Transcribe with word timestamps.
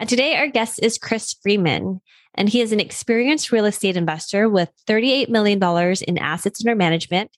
And 0.00 0.08
today, 0.08 0.36
our 0.36 0.48
guest 0.48 0.80
is 0.82 0.98
Chris 0.98 1.34
Freeman. 1.42 2.00
And 2.34 2.48
he 2.48 2.60
is 2.60 2.70
an 2.72 2.80
experienced 2.80 3.50
real 3.50 3.64
estate 3.64 3.96
investor 3.96 4.48
with 4.48 4.70
$38 4.86 5.28
million 5.28 5.62
in 6.06 6.18
assets 6.18 6.64
under 6.64 6.76
management 6.76 7.30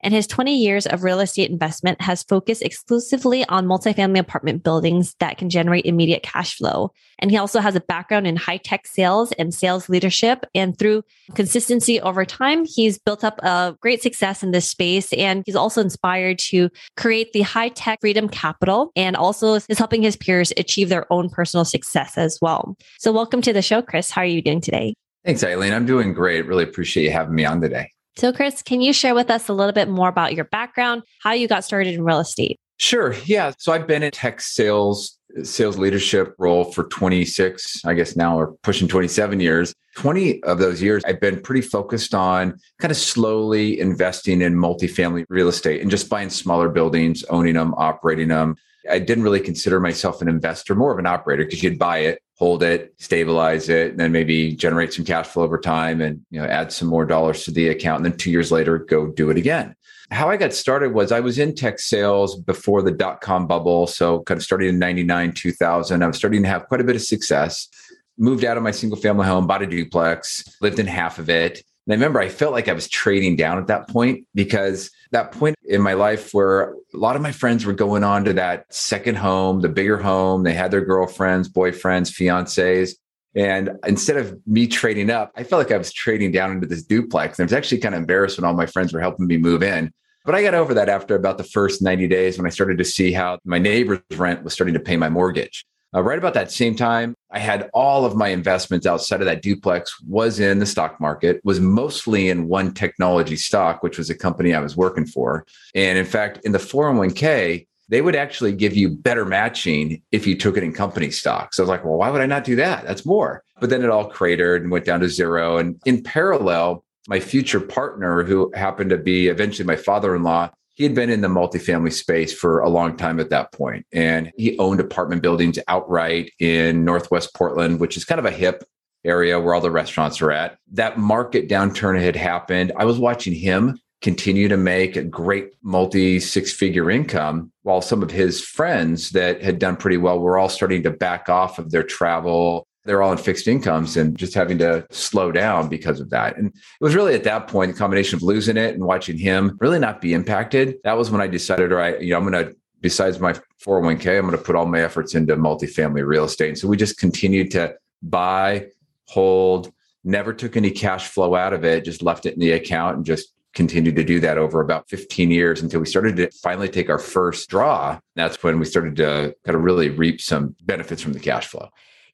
and 0.00 0.14
his 0.14 0.26
20 0.26 0.56
years 0.56 0.86
of 0.86 1.02
real 1.02 1.20
estate 1.20 1.50
investment 1.50 2.00
has 2.00 2.22
focused 2.22 2.62
exclusively 2.62 3.44
on 3.46 3.66
multifamily 3.66 4.18
apartment 4.18 4.62
buildings 4.62 5.14
that 5.20 5.38
can 5.38 5.50
generate 5.50 5.86
immediate 5.86 6.22
cash 6.22 6.56
flow. 6.56 6.92
And 7.18 7.30
he 7.30 7.36
also 7.36 7.60
has 7.60 7.74
a 7.74 7.80
background 7.80 8.26
in 8.26 8.36
high 8.36 8.58
tech 8.58 8.86
sales 8.86 9.32
and 9.32 9.52
sales 9.52 9.88
leadership. 9.88 10.46
And 10.54 10.78
through 10.78 11.02
consistency 11.34 12.00
over 12.00 12.24
time, 12.24 12.64
he's 12.64 12.98
built 12.98 13.24
up 13.24 13.38
a 13.42 13.76
great 13.80 14.02
success 14.02 14.42
in 14.42 14.52
this 14.52 14.68
space. 14.68 15.12
And 15.12 15.42
he's 15.46 15.56
also 15.56 15.80
inspired 15.80 16.38
to 16.50 16.70
create 16.96 17.32
the 17.32 17.42
high 17.42 17.70
tech 17.70 18.00
freedom 18.00 18.28
capital 18.28 18.92
and 18.94 19.16
also 19.16 19.54
is 19.54 19.78
helping 19.78 20.02
his 20.02 20.16
peers 20.16 20.52
achieve 20.56 20.88
their 20.88 21.12
own 21.12 21.28
personal 21.28 21.64
success 21.64 22.16
as 22.16 22.38
well. 22.40 22.76
So, 22.98 23.12
welcome 23.12 23.42
to 23.42 23.52
the 23.52 23.62
show, 23.62 23.82
Chris. 23.82 24.10
How 24.10 24.22
are 24.22 24.26
you 24.26 24.42
doing 24.42 24.60
today? 24.60 24.94
Thanks, 25.24 25.42
Eileen. 25.42 25.72
I'm 25.72 25.86
doing 25.86 26.12
great. 26.14 26.46
Really 26.46 26.64
appreciate 26.64 27.04
you 27.04 27.10
having 27.10 27.34
me 27.34 27.44
on 27.44 27.60
today. 27.60 27.90
So, 28.18 28.32
Chris, 28.32 28.62
can 28.62 28.80
you 28.80 28.92
share 28.92 29.14
with 29.14 29.30
us 29.30 29.48
a 29.48 29.52
little 29.52 29.72
bit 29.72 29.88
more 29.88 30.08
about 30.08 30.34
your 30.34 30.46
background, 30.46 31.04
how 31.22 31.32
you 31.32 31.46
got 31.46 31.64
started 31.64 31.94
in 31.94 32.02
real 32.02 32.18
estate? 32.18 32.58
Sure. 32.78 33.14
Yeah. 33.26 33.52
So 33.58 33.72
I've 33.72 33.86
been 33.86 34.02
in 34.02 34.10
tech 34.10 34.40
sales, 34.40 35.16
sales 35.44 35.78
leadership 35.78 36.34
role 36.36 36.64
for 36.64 36.84
26, 36.88 37.84
I 37.84 37.94
guess 37.94 38.16
now 38.16 38.36
we're 38.36 38.52
pushing 38.64 38.88
27 38.88 39.38
years. 39.38 39.72
20 39.96 40.42
of 40.42 40.58
those 40.58 40.82
years, 40.82 41.04
I've 41.04 41.20
been 41.20 41.40
pretty 41.40 41.60
focused 41.60 42.12
on 42.12 42.58
kind 42.80 42.90
of 42.90 42.96
slowly 42.96 43.78
investing 43.78 44.42
in 44.42 44.54
multifamily 44.54 45.24
real 45.28 45.46
estate 45.46 45.80
and 45.80 45.88
just 45.90 46.08
buying 46.08 46.30
smaller 46.30 46.68
buildings, 46.68 47.22
owning 47.30 47.54
them, 47.54 47.72
operating 47.76 48.28
them. 48.28 48.56
I 48.90 48.98
didn't 48.98 49.22
really 49.22 49.40
consider 49.40 49.78
myself 49.78 50.22
an 50.22 50.28
investor, 50.28 50.74
more 50.74 50.92
of 50.92 50.98
an 50.98 51.06
operator 51.06 51.44
because 51.44 51.62
you'd 51.62 51.78
buy 51.78 51.98
it, 51.98 52.20
hold 52.38 52.62
it, 52.62 52.94
stabilize 52.98 53.68
it, 53.68 53.90
and 53.90 54.00
then 54.00 54.12
maybe 54.12 54.54
generate 54.54 54.92
some 54.92 55.04
cash 55.04 55.26
flow 55.26 55.42
over 55.42 55.58
time 55.58 56.00
and 56.00 56.24
you 56.30 56.40
know 56.40 56.46
add 56.46 56.72
some 56.72 56.88
more 56.88 57.04
dollars 57.04 57.44
to 57.44 57.50
the 57.50 57.68
account. 57.68 57.98
And 57.98 58.12
then 58.12 58.18
two 58.18 58.30
years 58.30 58.52
later, 58.52 58.78
go 58.78 59.08
do 59.08 59.30
it 59.30 59.36
again. 59.36 59.74
How 60.10 60.30
I 60.30 60.36
got 60.36 60.54
started 60.54 60.94
was 60.94 61.12
I 61.12 61.20
was 61.20 61.38
in 61.38 61.54
tech 61.54 61.80
sales 61.80 62.36
before 62.36 62.80
the 62.80 62.92
dot 62.92 63.20
com 63.20 63.46
bubble. 63.46 63.86
So 63.86 64.22
kind 64.22 64.38
of 64.38 64.44
starting 64.44 64.68
in 64.68 64.78
99, 64.78 65.32
2000. 65.32 66.02
I 66.02 66.06
was 66.06 66.16
starting 66.16 66.42
to 66.44 66.48
have 66.48 66.66
quite 66.68 66.80
a 66.80 66.84
bit 66.84 66.96
of 66.96 67.02
success. 67.02 67.68
Moved 68.16 68.44
out 68.44 68.56
of 68.56 68.62
my 68.62 68.70
single 68.70 68.98
family 68.98 69.26
home, 69.26 69.46
bought 69.46 69.62
a 69.62 69.66
duplex, 69.66 70.44
lived 70.60 70.78
in 70.78 70.86
half 70.86 71.18
of 71.18 71.28
it. 71.28 71.62
And 71.86 71.92
I 71.92 71.94
remember 71.94 72.20
I 72.20 72.28
felt 72.28 72.52
like 72.52 72.68
I 72.68 72.72
was 72.72 72.88
trading 72.88 73.36
down 73.36 73.58
at 73.58 73.66
that 73.66 73.88
point 73.88 74.26
because 74.34 74.90
that 75.10 75.32
point 75.32 75.56
in 75.64 75.80
my 75.80 75.94
life 75.94 76.34
where 76.34 76.72
a 76.72 76.96
lot 76.96 77.16
of 77.16 77.22
my 77.22 77.32
friends 77.32 77.64
were 77.64 77.72
going 77.72 78.04
on 78.04 78.24
to 78.24 78.32
that 78.34 78.66
second 78.72 79.16
home, 79.16 79.60
the 79.60 79.68
bigger 79.68 79.96
home. 79.96 80.42
They 80.42 80.54
had 80.54 80.70
their 80.70 80.84
girlfriends, 80.84 81.48
boyfriends, 81.48 82.10
fiancés. 82.10 82.92
And 83.34 83.70
instead 83.86 84.16
of 84.16 84.38
me 84.46 84.66
trading 84.66 85.10
up, 85.10 85.32
I 85.36 85.44
felt 85.44 85.64
like 85.64 85.72
I 85.72 85.78
was 85.78 85.92
trading 85.92 86.32
down 86.32 86.52
into 86.52 86.66
this 86.66 86.82
duplex. 86.82 87.38
And 87.38 87.44
it 87.44 87.52
was 87.52 87.56
actually 87.56 87.78
kind 87.78 87.94
of 87.94 88.00
embarrassed 88.00 88.38
when 88.38 88.44
all 88.44 88.54
my 88.54 88.66
friends 88.66 88.92
were 88.92 89.00
helping 89.00 89.26
me 89.26 89.36
move 89.36 89.62
in. 89.62 89.92
But 90.24 90.34
I 90.34 90.42
got 90.42 90.54
over 90.54 90.74
that 90.74 90.88
after 90.88 91.14
about 91.14 91.38
the 91.38 91.44
first 91.44 91.80
90 91.80 92.06
days 92.08 92.36
when 92.36 92.46
I 92.46 92.50
started 92.50 92.78
to 92.78 92.84
see 92.84 93.12
how 93.12 93.38
my 93.44 93.58
neighbor's 93.58 94.00
rent 94.14 94.42
was 94.42 94.52
starting 94.52 94.74
to 94.74 94.80
pay 94.80 94.96
my 94.96 95.08
mortgage. 95.08 95.64
Uh, 95.94 96.02
right 96.02 96.18
about 96.18 96.34
that 96.34 96.50
same 96.50 96.76
time, 96.76 97.14
I 97.30 97.38
had 97.38 97.70
all 97.72 98.04
of 98.04 98.14
my 98.14 98.28
investments 98.28 98.86
outside 98.86 99.20
of 99.20 99.26
that 99.26 99.42
duplex 99.42 100.00
was 100.02 100.38
in 100.38 100.58
the 100.58 100.66
stock 100.66 101.00
market, 101.00 101.40
was 101.44 101.60
mostly 101.60 102.28
in 102.28 102.48
one 102.48 102.74
technology 102.74 103.36
stock, 103.36 103.82
which 103.82 103.96
was 103.96 104.10
a 104.10 104.14
company 104.14 104.52
I 104.52 104.60
was 104.60 104.76
working 104.76 105.06
for. 105.06 105.46
And 105.74 105.98
in 105.98 106.04
fact, 106.04 106.40
in 106.44 106.52
the 106.52 106.58
401k, 106.58 107.66
they 107.88 108.02
would 108.02 108.16
actually 108.16 108.52
give 108.52 108.76
you 108.76 108.90
better 108.90 109.24
matching 109.24 110.02
if 110.12 110.26
you 110.26 110.36
took 110.36 110.58
it 110.58 110.62
in 110.62 110.74
company 110.74 111.10
stock. 111.10 111.54
So 111.54 111.62
I 111.62 111.64
was 111.64 111.70
like, 111.70 111.84
well, 111.84 111.96
why 111.96 112.10
would 112.10 112.20
I 112.20 112.26
not 112.26 112.44
do 112.44 112.56
that? 112.56 112.86
That's 112.86 113.06
more. 113.06 113.42
But 113.60 113.70
then 113.70 113.82
it 113.82 113.88
all 113.88 114.10
cratered 114.10 114.62
and 114.62 114.70
went 114.70 114.84
down 114.84 115.00
to 115.00 115.08
zero. 115.08 115.56
And 115.56 115.80
in 115.86 116.02
parallel, 116.02 116.84
my 117.08 117.18
future 117.18 117.60
partner, 117.60 118.22
who 118.22 118.52
happened 118.54 118.90
to 118.90 118.98
be 118.98 119.28
eventually 119.28 119.66
my 119.66 119.76
father 119.76 120.14
in 120.14 120.22
law, 120.22 120.50
he 120.78 120.84
had 120.84 120.94
been 120.94 121.10
in 121.10 121.22
the 121.22 121.28
multifamily 121.28 121.92
space 121.92 122.32
for 122.32 122.60
a 122.60 122.68
long 122.68 122.96
time 122.96 123.18
at 123.18 123.30
that 123.30 123.52
point, 123.52 123.84
and 123.92 124.30
he 124.36 124.56
owned 124.60 124.78
apartment 124.78 125.22
buildings 125.22 125.58
outright 125.66 126.30
in 126.38 126.84
Northwest 126.84 127.34
Portland, 127.34 127.80
which 127.80 127.96
is 127.96 128.04
kind 128.04 128.20
of 128.20 128.24
a 128.24 128.30
hip 128.30 128.62
area 129.04 129.40
where 129.40 129.54
all 129.54 129.60
the 129.60 129.72
restaurants 129.72 130.22
are 130.22 130.30
at. 130.30 130.56
That 130.72 130.96
market 130.96 131.48
downturn 131.48 132.00
had 132.00 132.14
happened. 132.14 132.70
I 132.76 132.84
was 132.84 132.96
watching 132.96 133.34
him 133.34 133.80
continue 134.02 134.46
to 134.46 134.56
make 134.56 134.94
a 134.94 135.02
great 135.02 135.50
multi 135.64 136.20
six 136.20 136.52
figure 136.52 136.92
income 136.92 137.50
while 137.62 137.82
some 137.82 138.00
of 138.00 138.12
his 138.12 138.40
friends 138.40 139.10
that 139.10 139.42
had 139.42 139.58
done 139.58 139.76
pretty 139.76 139.96
well 139.96 140.20
were 140.20 140.38
all 140.38 140.48
starting 140.48 140.84
to 140.84 140.90
back 140.92 141.28
off 141.28 141.58
of 141.58 141.72
their 141.72 141.82
travel 141.82 142.67
they're 142.88 143.02
all 143.02 143.12
in 143.12 143.18
fixed 143.18 143.46
incomes 143.46 143.96
and 143.96 144.16
just 144.16 144.34
having 144.34 144.58
to 144.58 144.86
slow 144.90 145.30
down 145.30 145.68
because 145.68 146.00
of 146.00 146.10
that. 146.10 146.36
And 146.36 146.46
it 146.48 146.54
was 146.80 146.94
really 146.94 147.14
at 147.14 147.24
that 147.24 147.48
point, 147.48 147.72
the 147.72 147.78
combination 147.78 148.16
of 148.16 148.22
losing 148.22 148.56
it 148.56 148.74
and 148.74 148.84
watching 148.84 149.18
him 149.18 149.56
really 149.60 149.78
not 149.78 150.00
be 150.00 150.14
impacted. 150.14 150.76
That 150.84 150.96
was 150.96 151.10
when 151.10 151.20
I 151.20 151.26
decided, 151.26 151.70
right, 151.70 152.00
you 152.00 152.10
know, 152.10 152.18
I'm 152.18 152.30
going 152.30 152.46
to, 152.46 152.56
besides 152.80 153.20
my 153.20 153.34
401k, 153.64 154.18
I'm 154.18 154.26
going 154.26 154.38
to 154.38 154.42
put 154.42 154.56
all 154.56 154.66
my 154.66 154.80
efforts 154.80 155.14
into 155.14 155.36
multifamily 155.36 156.06
real 156.06 156.24
estate. 156.24 156.48
And 156.48 156.58
so 156.58 156.68
we 156.68 156.76
just 156.76 156.98
continued 156.98 157.50
to 157.52 157.74
buy, 158.02 158.68
hold, 159.06 159.72
never 160.04 160.32
took 160.32 160.56
any 160.56 160.70
cash 160.70 161.08
flow 161.08 161.34
out 161.34 161.52
of 161.52 161.64
it, 161.64 161.84
just 161.84 162.02
left 162.02 162.24
it 162.24 162.34
in 162.34 162.40
the 162.40 162.52
account 162.52 162.96
and 162.96 163.04
just 163.04 163.34
continued 163.54 163.96
to 163.96 164.04
do 164.04 164.20
that 164.20 164.38
over 164.38 164.60
about 164.60 164.88
15 164.88 165.30
years 165.30 165.62
until 165.62 165.80
we 165.80 165.86
started 165.86 166.16
to 166.16 166.30
finally 166.30 166.68
take 166.68 166.88
our 166.88 166.98
first 166.98 167.50
draw. 167.50 167.98
That's 168.14 168.42
when 168.42 168.58
we 168.58 168.64
started 168.64 168.96
to 168.96 169.34
kind 169.44 169.56
of 169.56 169.62
really 169.62 169.90
reap 169.90 170.20
some 170.20 170.54
benefits 170.62 171.02
from 171.02 171.12
the 171.12 171.20
cash 171.20 171.48
flow. 171.48 171.68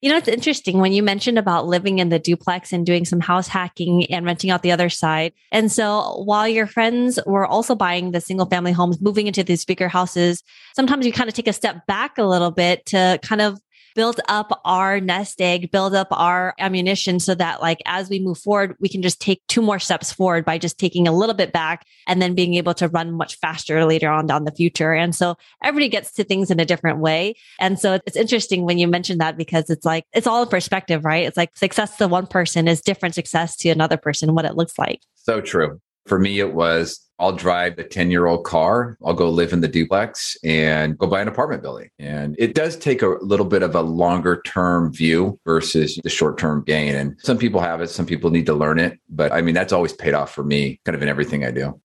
You 0.05 0.11
know, 0.11 0.19
it's 0.19 0.29
interesting 0.29 0.81
when 0.81 0.93
you 0.93 1.03
mentioned 1.03 1.39
about 1.39 1.67
living 1.67 1.99
in 1.99 2.11
the 2.11 2.19
duplex 2.19 2.75
and 2.75 2.85
doing 2.85 3.07
some 3.07 3.21
house 3.21 3.49
hacking 3.49 4.05
and 4.13 4.27
renting 4.27 4.51
out 4.51 4.61
the 4.61 4.71
other 4.71 4.91
side. 4.91 5.33
And 5.51 5.73
so 5.73 6.23
while 6.27 6.47
your 6.47 6.67
friends 6.67 7.19
were 7.25 7.47
also 7.47 7.75
buying 7.75 8.11
the 8.11 8.21
single 8.21 8.45
family 8.45 8.73
homes, 8.73 9.01
moving 9.01 9.27
into 9.27 9.43
these 9.43 9.65
bigger 9.65 9.89
houses, 9.89 10.43
sometimes 10.77 11.07
you 11.07 11.13
kind 11.13 11.31
of 11.31 11.35
take 11.35 11.49
a 11.49 11.55
step 11.55 11.87
back 11.87 12.19
a 12.19 12.25
little 12.25 12.51
bit 12.51 12.85
to 12.85 13.19
kind 13.23 13.41
of 13.41 13.59
build 13.95 14.21
up 14.29 14.61
our 14.65 15.01
nest 15.01 15.41
egg, 15.41 15.71
build 15.71 15.95
up 15.95 16.09
our 16.11 16.55
ammunition 16.59 17.21
so 17.21 17.35
that 17.35 17.63
like 17.63 17.81
as 17.87 18.09
we 18.09 18.19
move 18.19 18.39
forward, 18.39 18.77
we 18.81 18.89
can 18.89 19.03
just 19.03 19.21
take 19.21 19.43
two 19.49 19.63
more 19.63 19.79
steps 19.79 20.13
forward 20.13 20.45
by 20.45 20.59
just 20.59 20.79
taking 20.79 21.09
a 21.09 21.13
little 21.13 21.35
bit 21.35 21.53
back 21.53 21.87
and 22.07 22.21
then 22.21 22.35
being 22.35 22.55
able 22.55 22.75
to 22.75 22.89
run 22.89 23.13
much 23.13 23.39
faster 23.39 23.85
later 23.85 24.09
on 24.09 24.27
down 24.27 24.45
the 24.45 24.53
future. 24.53 24.93
And 24.93 25.15
so 25.15 25.37
everybody 25.63 25.89
gets 25.89 26.13
to 26.13 26.25
things 26.25 26.51
in 26.51 26.61
a 26.61 26.65
different 26.65 26.99
way. 26.99 27.35
And 27.59 27.79
so 27.79 27.99
it's 28.07 28.17
interesting 28.17 28.65
when 28.65 28.79
you 28.79 28.89
mention 28.89 29.19
that 29.19 29.37
because 29.37 29.71
it's 29.71 29.85
like, 29.85 30.05
it's 30.13 30.27
all 30.27 30.43
in 30.43 30.49
perspective, 30.49 31.05
right? 31.05 31.27
It's 31.27 31.37
like 31.37 31.57
success 31.57 31.97
to 31.99 32.09
one 32.09 32.27
person 32.27 32.69
is 32.69 32.81
different 32.81 33.15
success 33.15 33.57
to 33.59 33.71
another 33.71 33.97
person, 33.97 34.35
what 34.35 34.45
it 34.45 34.57
looks 34.57 34.79
like. 34.79 35.01
So 35.15 35.41
true. 35.41 35.81
For 36.07 36.19
me, 36.19 36.41
it 36.41 36.55
was 36.55 37.05
I'll 37.19 37.33
drive 37.33 37.77
the 37.77 37.85
10 37.85 38.11
year 38.11 38.27
old 38.27 38.45
car. 38.45 38.99
I'll 39.05 39.15
go 39.15 39.31
live 39.31 39.53
in 39.53 39.61
the 39.61 39.69
duplex 39.69 40.37
and 40.43 40.99
go 40.99 41.07
buy 41.07 41.21
an 41.21 41.29
apartment 41.29 41.63
building. 41.63 41.89
And 41.99 42.35
it 42.39 42.55
does 42.55 42.77
take 42.77 43.03
a 43.03 43.17
little 43.21 43.47
bit 43.47 43.63
of 43.63 43.75
a 43.75 43.83
longer 43.83 44.43
term 44.43 44.93
view 44.93 45.39
versus 45.45 45.99
the 46.03 46.11
short 46.11 46.39
term 46.39 46.65
gain. 46.65 46.95
And 46.95 47.17
some 47.23 47.39
people 47.39 47.61
have 47.61 47.81
it, 47.81 47.89
some 47.89 48.07
people 48.07 48.31
need 48.31 48.47
to 48.47 48.55
learn 48.55 48.79
it. 48.79 48.99
But 49.09 49.33
I 49.33 49.43
mean, 49.43 49.55
that's 49.55 49.73
always 49.73 49.93
paid 49.93 50.15
off 50.15 50.35
for 50.35 50.43
me 50.43 50.81
kind 50.85 50.97
of 50.97 51.03
in 51.03 51.09
everything 51.09 51.45
I 51.45 51.51
do. 51.53 51.81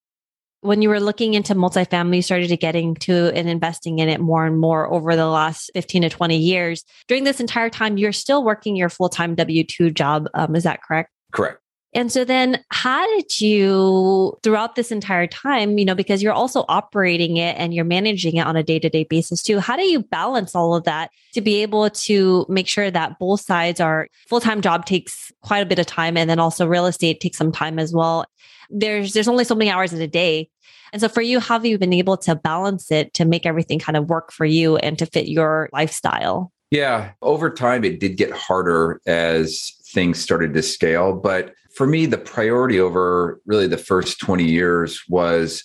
When 0.61 0.81
you 0.81 0.89
were 0.89 0.99
looking 0.99 1.35
into 1.35 1.55
multifamily, 1.55 2.17
you 2.17 2.21
started 2.21 2.49
to 2.49 2.57
getting 2.57 2.95
to 2.95 3.31
and 3.33 3.47
investing 3.47 3.99
in 3.99 4.09
it 4.09 4.19
more 4.19 4.45
and 4.45 4.59
more 4.59 4.91
over 4.91 5.15
the 5.15 5.27
last 5.27 5.71
15 5.73 6.01
to 6.01 6.09
20 6.09 6.35
years. 6.35 6.83
During 7.07 7.23
this 7.23 7.39
entire 7.39 7.69
time, 7.69 7.97
you're 7.97 8.11
still 8.11 8.43
working 8.43 8.75
your 8.75 8.89
full 8.89 9.07
time 9.07 9.35
W 9.35 9.63
2 9.63 9.91
job. 9.91 10.27
Um, 10.33 10.55
is 10.55 10.63
that 10.63 10.81
correct? 10.83 11.11
Correct. 11.31 11.61
And 11.93 12.11
so 12.11 12.23
then 12.23 12.63
how 12.69 13.05
did 13.15 13.41
you 13.41 14.37
throughout 14.43 14.75
this 14.75 14.91
entire 14.91 15.25
time, 15.25 15.77
you 15.79 15.85
know, 15.85 15.95
because 15.95 16.21
you're 16.21 16.33
also 16.33 16.63
operating 16.69 17.37
it 17.37 17.55
and 17.57 17.73
you're 17.73 17.85
managing 17.85 18.35
it 18.35 18.45
on 18.45 18.55
a 18.55 18.63
day-to-day 18.63 19.05
basis 19.05 19.41
too. 19.41 19.59
How 19.59 19.75
do 19.75 19.83
you 19.83 20.01
balance 20.01 20.53
all 20.53 20.75
of 20.75 20.83
that 20.83 21.09
to 21.33 21.41
be 21.41 21.61
able 21.63 21.89
to 21.89 22.45
make 22.47 22.67
sure 22.67 22.91
that 22.91 23.17
both 23.17 23.41
sides 23.41 23.79
are 23.79 24.07
full-time 24.27 24.61
job 24.61 24.85
takes 24.85 25.31
quite 25.41 25.59
a 25.59 25.65
bit 25.65 25.79
of 25.79 25.87
time 25.87 26.15
and 26.15 26.29
then 26.29 26.39
also 26.39 26.67
real 26.67 26.85
estate 26.85 27.21
takes 27.21 27.37
some 27.37 27.51
time 27.51 27.79
as 27.79 27.91
well. 27.93 28.25
There's 28.69 29.13
there's 29.13 29.27
only 29.27 29.43
so 29.43 29.55
many 29.55 29.71
hours 29.71 29.91
in 29.91 30.01
a 30.01 30.07
day. 30.07 30.49
And 30.93 31.01
so 31.01 31.07
for 31.07 31.21
you, 31.21 31.39
how 31.39 31.55
have 31.55 31.65
you 31.65 31.77
been 31.77 31.93
able 31.93 32.17
to 32.17 32.35
balance 32.35 32.91
it 32.91 33.13
to 33.15 33.25
make 33.25 33.45
everything 33.45 33.79
kind 33.79 33.97
of 33.97 34.09
work 34.09 34.31
for 34.31 34.45
you 34.45 34.77
and 34.77 34.97
to 34.99 35.05
fit 35.05 35.27
your 35.27 35.69
lifestyle? 35.73 36.51
Yeah. 36.71 37.11
Over 37.21 37.49
time, 37.49 37.83
it 37.83 37.99
did 37.99 38.15
get 38.15 38.31
harder 38.31 39.01
as 39.07 39.73
things 39.93 40.19
started 40.19 40.53
to 40.53 40.61
scale. 40.61 41.13
But 41.13 41.53
for 41.75 41.87
me, 41.87 42.05
the 42.05 42.17
priority 42.17 42.79
over 42.79 43.39
really 43.45 43.67
the 43.67 43.77
first 43.77 44.19
20 44.19 44.43
years 44.43 45.01
was 45.07 45.63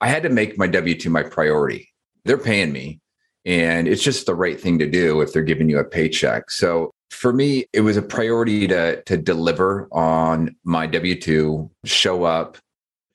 I 0.00 0.08
had 0.08 0.22
to 0.24 0.28
make 0.28 0.58
my 0.58 0.66
W 0.66 0.98
2 0.98 1.10
my 1.10 1.22
priority. 1.22 1.88
They're 2.24 2.38
paying 2.38 2.72
me, 2.72 3.00
and 3.44 3.86
it's 3.86 4.02
just 4.02 4.26
the 4.26 4.34
right 4.34 4.60
thing 4.60 4.78
to 4.78 4.86
do 4.90 5.20
if 5.20 5.32
they're 5.32 5.42
giving 5.42 5.68
you 5.68 5.78
a 5.78 5.84
paycheck. 5.84 6.50
So 6.50 6.90
for 7.10 7.32
me, 7.32 7.66
it 7.72 7.82
was 7.82 7.96
a 7.96 8.02
priority 8.02 8.66
to, 8.68 9.02
to 9.02 9.16
deliver 9.16 9.88
on 9.92 10.56
my 10.64 10.86
W 10.86 11.20
2, 11.20 11.70
show 11.84 12.24
up, 12.24 12.58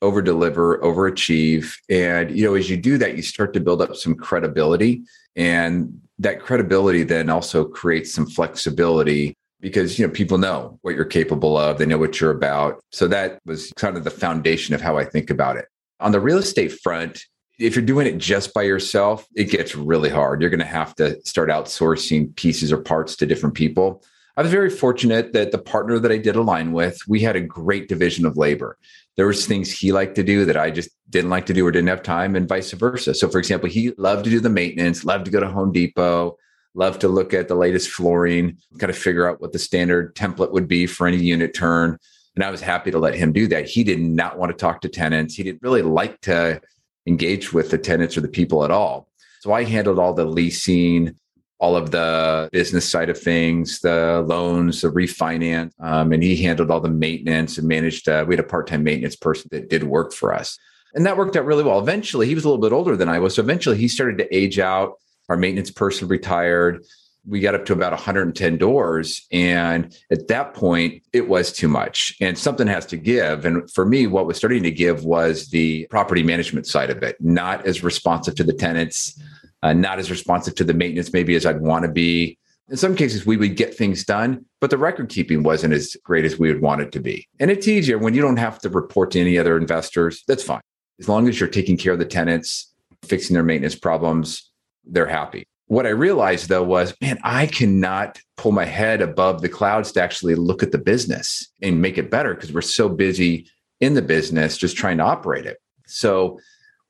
over 0.02 0.22
deliver, 0.22 0.78
overachieve. 0.78 1.74
And, 1.90 2.30
you 2.36 2.44
know, 2.44 2.54
as 2.54 2.70
you 2.70 2.76
do 2.76 2.96
that, 2.98 3.16
you 3.16 3.22
start 3.22 3.52
to 3.54 3.60
build 3.60 3.82
up 3.82 3.94
some 3.96 4.14
credibility. 4.14 5.02
And 5.36 6.00
that 6.18 6.40
credibility 6.40 7.02
then 7.02 7.28
also 7.28 7.64
creates 7.64 8.12
some 8.12 8.26
flexibility 8.26 9.36
because 9.60 9.98
you 9.98 10.06
know 10.06 10.12
people 10.12 10.38
know 10.38 10.78
what 10.82 10.94
you're 10.94 11.04
capable 11.04 11.56
of 11.56 11.78
they 11.78 11.86
know 11.86 11.98
what 11.98 12.20
you're 12.20 12.30
about. 12.30 12.82
So 12.90 13.06
that 13.08 13.40
was 13.44 13.72
kind 13.76 13.96
of 13.96 14.04
the 14.04 14.10
foundation 14.10 14.74
of 14.74 14.80
how 14.80 14.98
i 14.98 15.04
think 15.04 15.30
about 15.30 15.56
it. 15.56 15.66
On 16.00 16.12
the 16.12 16.20
real 16.20 16.38
estate 16.38 16.72
front 16.72 17.24
if 17.58 17.76
you're 17.76 17.84
doing 17.84 18.06
it 18.06 18.16
just 18.16 18.54
by 18.54 18.62
yourself 18.62 19.26
it 19.34 19.50
gets 19.50 19.76
really 19.76 20.10
hard. 20.10 20.40
You're 20.40 20.50
going 20.50 20.60
to 20.60 20.66
have 20.66 20.94
to 20.96 21.20
start 21.24 21.50
outsourcing 21.50 22.34
pieces 22.36 22.72
or 22.72 22.78
parts 22.78 23.16
to 23.16 23.26
different 23.26 23.54
people. 23.54 24.02
I 24.36 24.42
was 24.42 24.50
very 24.50 24.70
fortunate 24.70 25.34
that 25.34 25.52
the 25.52 25.58
partner 25.58 25.98
that 25.98 26.12
i 26.12 26.16
did 26.16 26.36
align 26.36 26.72
with 26.72 26.98
we 27.06 27.20
had 27.20 27.36
a 27.36 27.40
great 27.40 27.88
division 27.88 28.24
of 28.24 28.36
labor. 28.36 28.78
There 29.16 29.26
was 29.26 29.46
things 29.46 29.70
he 29.70 29.92
liked 29.92 30.14
to 30.14 30.22
do 30.22 30.44
that 30.46 30.56
i 30.56 30.70
just 30.70 30.90
didn't 31.10 31.30
like 31.30 31.46
to 31.46 31.52
do 31.52 31.66
or 31.66 31.72
didn't 31.72 31.88
have 31.88 32.02
time 32.02 32.34
and 32.36 32.48
vice 32.48 32.72
versa. 32.72 33.14
So 33.14 33.28
for 33.28 33.38
example 33.38 33.68
he 33.68 33.92
loved 33.98 34.24
to 34.24 34.30
do 34.30 34.40
the 34.40 34.48
maintenance 34.48 35.04
loved 35.04 35.26
to 35.26 35.30
go 35.30 35.40
to 35.40 35.48
home 35.48 35.72
depot 35.72 36.36
love 36.74 36.98
to 37.00 37.08
look 37.08 37.34
at 37.34 37.48
the 37.48 37.54
latest 37.54 37.90
flooring, 37.90 38.58
kind 38.78 38.90
of 38.90 38.96
figure 38.96 39.28
out 39.28 39.40
what 39.40 39.52
the 39.52 39.58
standard 39.58 40.14
template 40.14 40.52
would 40.52 40.68
be 40.68 40.86
for 40.86 41.06
any 41.06 41.18
unit 41.18 41.54
turn. 41.54 41.98
And 42.36 42.44
I 42.44 42.50
was 42.50 42.60
happy 42.60 42.90
to 42.90 42.98
let 42.98 43.14
him 43.14 43.32
do 43.32 43.48
that. 43.48 43.68
He 43.68 43.82
did 43.82 44.00
not 44.00 44.38
want 44.38 44.52
to 44.52 44.56
talk 44.56 44.80
to 44.82 44.88
tenants. 44.88 45.34
He 45.34 45.42
didn't 45.42 45.62
really 45.62 45.82
like 45.82 46.20
to 46.22 46.60
engage 47.06 47.52
with 47.52 47.70
the 47.70 47.78
tenants 47.78 48.16
or 48.16 48.20
the 48.20 48.28
people 48.28 48.64
at 48.64 48.70
all. 48.70 49.08
So 49.40 49.52
I 49.52 49.64
handled 49.64 49.98
all 49.98 50.14
the 50.14 50.24
leasing, 50.24 51.16
all 51.58 51.76
of 51.76 51.90
the 51.90 52.48
business 52.52 52.88
side 52.88 53.10
of 53.10 53.18
things, 53.18 53.80
the 53.80 54.24
loans, 54.26 54.80
the 54.80 54.88
refinance, 54.88 55.72
um, 55.80 56.12
and 56.12 56.22
he 56.22 56.36
handled 56.36 56.70
all 56.70 56.80
the 56.80 56.88
maintenance 56.88 57.58
and 57.58 57.66
managed. 57.66 58.08
Uh, 58.08 58.24
we 58.26 58.34
had 58.34 58.44
a 58.44 58.48
part-time 58.48 58.82
maintenance 58.82 59.16
person 59.16 59.48
that 59.50 59.68
did 59.68 59.84
work 59.84 60.12
for 60.12 60.32
us, 60.34 60.58
and 60.94 61.04
that 61.04 61.16
worked 61.16 61.36
out 61.36 61.44
really 61.44 61.64
well. 61.64 61.78
Eventually, 61.78 62.26
he 62.26 62.34
was 62.34 62.44
a 62.44 62.48
little 62.48 62.62
bit 62.62 62.72
older 62.72 62.96
than 62.96 63.08
I 63.08 63.18
was, 63.18 63.34
so 63.34 63.42
eventually 63.42 63.76
he 63.76 63.88
started 63.88 64.18
to 64.18 64.34
age 64.34 64.58
out. 64.58 64.94
Our 65.30 65.36
maintenance 65.36 65.70
person 65.70 66.08
retired. 66.08 66.84
We 67.24 67.38
got 67.38 67.54
up 67.54 67.64
to 67.66 67.72
about 67.72 67.92
110 67.92 68.56
doors. 68.56 69.26
And 69.30 69.96
at 70.10 70.26
that 70.26 70.54
point, 70.54 71.04
it 71.12 71.28
was 71.28 71.52
too 71.52 71.68
much 71.68 72.16
and 72.20 72.36
something 72.36 72.66
has 72.66 72.84
to 72.86 72.96
give. 72.96 73.44
And 73.44 73.70
for 73.70 73.86
me, 73.86 74.08
what 74.08 74.26
was 74.26 74.36
starting 74.36 74.64
to 74.64 74.72
give 74.72 75.04
was 75.04 75.48
the 75.50 75.86
property 75.88 76.24
management 76.24 76.66
side 76.66 76.90
of 76.90 77.02
it, 77.04 77.16
not 77.20 77.64
as 77.64 77.84
responsive 77.84 78.34
to 78.36 78.44
the 78.44 78.52
tenants, 78.52 79.22
uh, 79.62 79.72
not 79.72 80.00
as 80.00 80.10
responsive 80.10 80.56
to 80.56 80.64
the 80.64 80.74
maintenance, 80.74 81.12
maybe 81.12 81.36
as 81.36 81.46
I'd 81.46 81.60
want 81.60 81.84
to 81.84 81.90
be. 81.90 82.36
In 82.68 82.76
some 82.76 82.96
cases, 82.96 83.24
we 83.24 83.36
would 83.36 83.56
get 83.56 83.76
things 83.76 84.04
done, 84.04 84.44
but 84.60 84.70
the 84.70 84.78
record 84.78 85.10
keeping 85.10 85.44
wasn't 85.44 85.74
as 85.74 85.96
great 86.04 86.24
as 86.24 86.38
we 86.38 86.52
would 86.52 86.62
want 86.62 86.80
it 86.80 86.90
to 86.92 87.00
be. 87.00 87.28
And 87.38 87.52
it's 87.52 87.68
easier 87.68 87.98
when 87.98 88.14
you 88.14 88.22
don't 88.22 88.36
have 88.36 88.58
to 88.60 88.68
report 88.68 89.12
to 89.12 89.20
any 89.20 89.38
other 89.38 89.56
investors. 89.56 90.24
That's 90.26 90.42
fine. 90.42 90.62
As 90.98 91.08
long 91.08 91.28
as 91.28 91.38
you're 91.38 91.48
taking 91.48 91.76
care 91.76 91.92
of 91.92 92.00
the 92.00 92.04
tenants, 92.04 92.72
fixing 93.04 93.34
their 93.34 93.42
maintenance 93.42 93.74
problems, 93.74 94.49
they're 94.90 95.06
happy. 95.06 95.46
What 95.66 95.86
I 95.86 95.90
realized 95.90 96.48
though 96.48 96.64
was, 96.64 96.94
man, 97.00 97.18
I 97.22 97.46
cannot 97.46 98.20
pull 98.36 98.52
my 98.52 98.64
head 98.64 99.00
above 99.00 99.40
the 99.40 99.48
clouds 99.48 99.92
to 99.92 100.02
actually 100.02 100.34
look 100.34 100.62
at 100.62 100.72
the 100.72 100.78
business 100.78 101.48
and 101.62 101.80
make 101.80 101.96
it 101.96 102.10
better 102.10 102.34
because 102.34 102.52
we're 102.52 102.60
so 102.60 102.88
busy 102.88 103.46
in 103.80 103.94
the 103.94 104.02
business 104.02 104.56
just 104.56 104.76
trying 104.76 104.98
to 104.98 105.04
operate 105.04 105.46
it. 105.46 105.58
So 105.86 106.40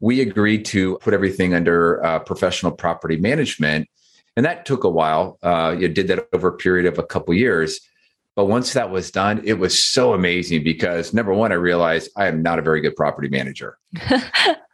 we 0.00 0.22
agreed 0.22 0.64
to 0.66 0.96
put 1.02 1.14
everything 1.14 1.54
under 1.54 2.04
uh, 2.04 2.20
professional 2.20 2.72
property 2.72 3.18
management. 3.18 3.88
And 4.36 4.46
that 4.46 4.64
took 4.64 4.84
a 4.84 4.88
while. 4.88 5.38
Uh, 5.42 5.76
you 5.78 5.88
did 5.88 6.08
that 6.08 6.26
over 6.32 6.48
a 6.48 6.56
period 6.56 6.86
of 6.86 6.98
a 6.98 7.02
couple 7.02 7.34
years. 7.34 7.80
But 8.34 8.46
once 8.46 8.72
that 8.72 8.90
was 8.90 9.10
done, 9.10 9.42
it 9.44 9.58
was 9.58 9.82
so 9.82 10.14
amazing 10.14 10.64
because 10.64 11.12
number 11.12 11.34
one, 11.34 11.52
I 11.52 11.56
realized 11.56 12.10
I 12.16 12.28
am 12.28 12.42
not 12.42 12.58
a 12.58 12.62
very 12.62 12.80
good 12.80 12.96
property 12.96 13.28
manager. 13.28 13.76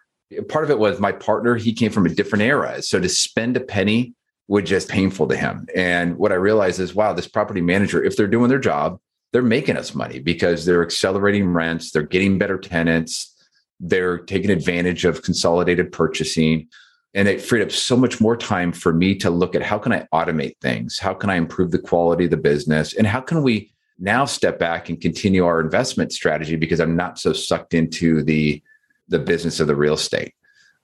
part 0.48 0.64
of 0.64 0.70
it 0.70 0.78
was 0.78 1.00
my 1.00 1.12
partner, 1.12 1.56
he 1.56 1.72
came 1.72 1.90
from 1.90 2.06
a 2.06 2.10
different 2.10 2.42
era. 2.42 2.82
So 2.82 3.00
to 3.00 3.08
spend 3.08 3.56
a 3.56 3.60
penny 3.60 4.14
was 4.48 4.64
just 4.64 4.88
painful 4.88 5.26
to 5.28 5.36
him. 5.36 5.66
And 5.74 6.16
what 6.18 6.32
I 6.32 6.36
realized 6.36 6.80
is, 6.80 6.94
wow, 6.94 7.12
this 7.12 7.28
property 7.28 7.60
manager, 7.60 8.02
if 8.02 8.16
they're 8.16 8.26
doing 8.26 8.48
their 8.48 8.58
job, 8.58 8.98
they're 9.32 9.42
making 9.42 9.76
us 9.76 9.94
money 9.94 10.18
because 10.18 10.64
they're 10.64 10.82
accelerating 10.82 11.52
rents, 11.52 11.90
they're 11.90 12.02
getting 12.02 12.38
better 12.38 12.58
tenants, 12.58 13.34
they're 13.80 14.18
taking 14.18 14.50
advantage 14.50 15.04
of 15.04 15.22
consolidated 15.22 15.92
purchasing. 15.92 16.68
And 17.14 17.28
it 17.28 17.40
freed 17.40 17.62
up 17.62 17.72
so 17.72 17.96
much 17.96 18.20
more 18.20 18.36
time 18.36 18.72
for 18.72 18.92
me 18.92 19.14
to 19.16 19.30
look 19.30 19.54
at 19.54 19.62
how 19.62 19.78
can 19.78 19.92
I 19.92 20.06
automate 20.12 20.58
things? 20.60 20.98
How 20.98 21.14
can 21.14 21.30
I 21.30 21.36
improve 21.36 21.70
the 21.70 21.78
quality 21.78 22.24
of 22.26 22.30
the 22.30 22.36
business? 22.36 22.94
And 22.94 23.06
how 23.06 23.20
can 23.20 23.42
we 23.42 23.72
now 23.98 24.26
step 24.26 24.58
back 24.58 24.88
and 24.88 25.00
continue 25.00 25.44
our 25.44 25.60
investment 25.60 26.12
strategy 26.12 26.56
because 26.56 26.80
I'm 26.80 26.96
not 26.96 27.18
so 27.18 27.32
sucked 27.32 27.74
into 27.74 28.22
the 28.22 28.62
the 29.08 29.18
business 29.18 29.60
of 29.60 29.66
the 29.66 29.76
real 29.76 29.94
estate. 29.94 30.34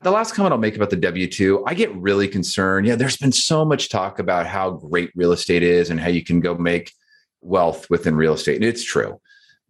The 0.03 0.11
last 0.11 0.35
comment 0.35 0.53
I'll 0.53 0.59
make 0.59 0.75
about 0.75 0.91
the 0.91 0.97
W 0.97 1.29
2, 1.29 1.65
I 1.67 1.75
get 1.75 1.95
really 1.95 2.27
concerned. 2.27 2.87
Yeah, 2.87 2.97
there's 2.97 3.17
been 3.17 3.33
so 3.33 3.65
much 3.65 3.89
talk 3.89 4.19
about 4.19 4.47
how 4.47 4.71
great 4.71 5.13
real 5.15 5.33
estate 5.33 5.63
is 5.63 5.91
and 5.91 6.01
how 6.01 6.09
you 6.09 6.25
can 6.25 6.41
go 6.41 6.57
make 6.57 6.93
wealth 7.41 7.89
within 7.89 8.17
real 8.17 8.35
estate. 8.35 8.57
And 8.57 8.65
it's 8.65 8.85
true. 8.85 9.21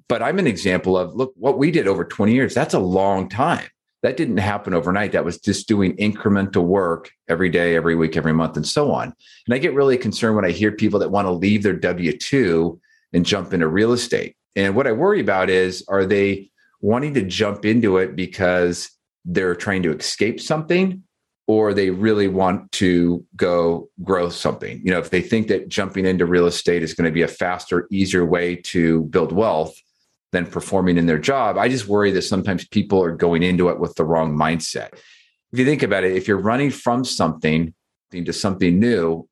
But 0.09 0.23
I'm 0.23 0.39
an 0.39 0.47
example 0.47 0.97
of 0.97 1.15
look, 1.15 1.33
what 1.37 1.59
we 1.59 1.71
did 1.71 1.87
over 1.87 2.05
20 2.05 2.33
years, 2.33 2.55
that's 2.55 2.75
a 2.75 2.79
long 2.79 3.29
time. 3.29 3.67
That 4.03 4.17
didn't 4.17 4.39
happen 4.39 4.75
overnight. 4.75 5.13
That 5.13 5.25
was 5.25 5.39
just 5.39 5.69
doing 5.69 5.97
incremental 5.97 6.65
work 6.65 7.11
every 7.29 7.51
day, 7.51 7.77
every 7.77 7.95
week, 7.95 8.17
every 8.17 8.33
month, 8.33 8.57
and 8.57 8.67
so 8.67 8.91
on. 8.91 9.15
And 9.47 9.55
I 9.55 9.59
get 9.59 9.75
really 9.75 9.97
concerned 9.97 10.35
when 10.35 10.45
I 10.45 10.51
hear 10.51 10.73
people 10.73 10.99
that 11.01 11.11
want 11.11 11.27
to 11.27 11.33
leave 11.33 11.63
their 11.63 11.77
W 11.77 12.17
2 12.17 12.81
and 13.13 13.25
jump 13.25 13.53
into 13.53 13.69
real 13.69 13.93
estate. 13.93 14.35
And 14.57 14.75
what 14.75 14.87
I 14.87 14.93
worry 14.93 15.21
about 15.21 15.51
is 15.51 15.85
are 15.89 16.05
they 16.05 16.51
wanting 16.83 17.15
to 17.15 17.23
jump 17.23 17.65
into 17.65 17.97
it 17.97 18.15
because 18.15 18.91
they're 19.25 19.55
trying 19.55 19.83
to 19.85 19.97
escape 19.97 20.41
something 20.41 21.03
or 21.47 21.73
they 21.73 21.91
really 21.91 22.29
want 22.29 22.71
to 22.73 23.25
go 23.37 23.89
grow 24.03 24.29
something. 24.29 24.81
You 24.85 24.93
know, 24.93 24.99
if 24.99 25.11
they 25.11 25.23
think 25.23 25.49
that 25.49 25.69
jumping 25.69 26.07
into 26.07 26.27
real 26.27 26.47
estate 26.47 26.83
is 26.83 26.95
going 26.95 27.07
to 27.07 27.15
be 27.15 27.23
a 27.23 27.29
faster, 27.29 27.87
easier 27.91 28.25
way 28.25 28.57
to 28.57 29.05
build 29.05 29.33
wealth 29.33 29.75
than 30.33 30.47
performing 30.47 30.99
in 30.99 31.07
their 31.07 31.19
job, 31.19 31.59
I 31.59 31.69
just 31.69 31.89
worry 31.89 32.11
that 32.13 32.23
sometimes 32.23 32.67
people 32.69 33.03
are 33.03 33.15
going 33.15 33.43
into 33.43 33.69
it 33.69 33.81
with 33.81 33.95
the 33.95 34.05
wrong 34.05 34.37
mindset. 34.37 34.93
If 35.53 35.59
you 35.59 35.65
think 35.65 35.83
about 35.83 36.05
it, 36.05 36.17
if 36.17 36.27
you're 36.27 36.39
running 36.39 36.71
from 36.71 37.05
something 37.05 37.75
into 38.13 38.33
something 38.33 38.79
new, 38.79 39.29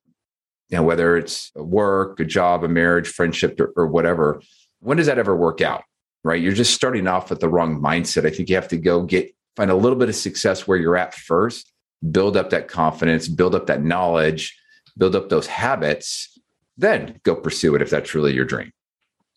you 0.69 0.77
know, 0.77 0.83
whether 0.83 1.17
it's 1.17 1.51
work, 1.55 2.19
a 2.19 2.25
job, 2.25 2.63
a 2.63 2.67
marriage, 2.67 3.07
friendship, 3.07 3.59
or, 3.59 3.73
or 3.75 3.87
whatever, 3.87 4.41
when 4.79 4.97
does 4.97 5.07
that 5.07 5.19
ever 5.19 5.35
work 5.35 5.61
out? 5.61 5.83
Right? 6.23 6.41
You're 6.41 6.53
just 6.53 6.73
starting 6.73 7.07
off 7.07 7.29
with 7.29 7.39
the 7.39 7.49
wrong 7.49 7.81
mindset. 7.81 8.25
I 8.25 8.29
think 8.29 8.49
you 8.49 8.55
have 8.55 8.67
to 8.69 8.77
go 8.77 9.03
get 9.03 9.33
find 9.55 9.71
a 9.71 9.75
little 9.75 9.97
bit 9.97 10.09
of 10.09 10.15
success 10.15 10.67
where 10.67 10.77
you're 10.77 10.97
at 10.97 11.13
first, 11.13 11.71
build 12.09 12.37
up 12.37 12.49
that 12.51 12.67
confidence, 12.67 13.27
build 13.27 13.53
up 13.53 13.67
that 13.67 13.83
knowledge, 13.83 14.57
build 14.97 15.15
up 15.15 15.29
those 15.29 15.47
habits, 15.47 16.39
then 16.77 17.19
go 17.23 17.35
pursue 17.35 17.75
it 17.75 17.81
if 17.81 17.89
that's 17.89 18.15
really 18.15 18.33
your 18.33 18.45
dream. 18.45 18.71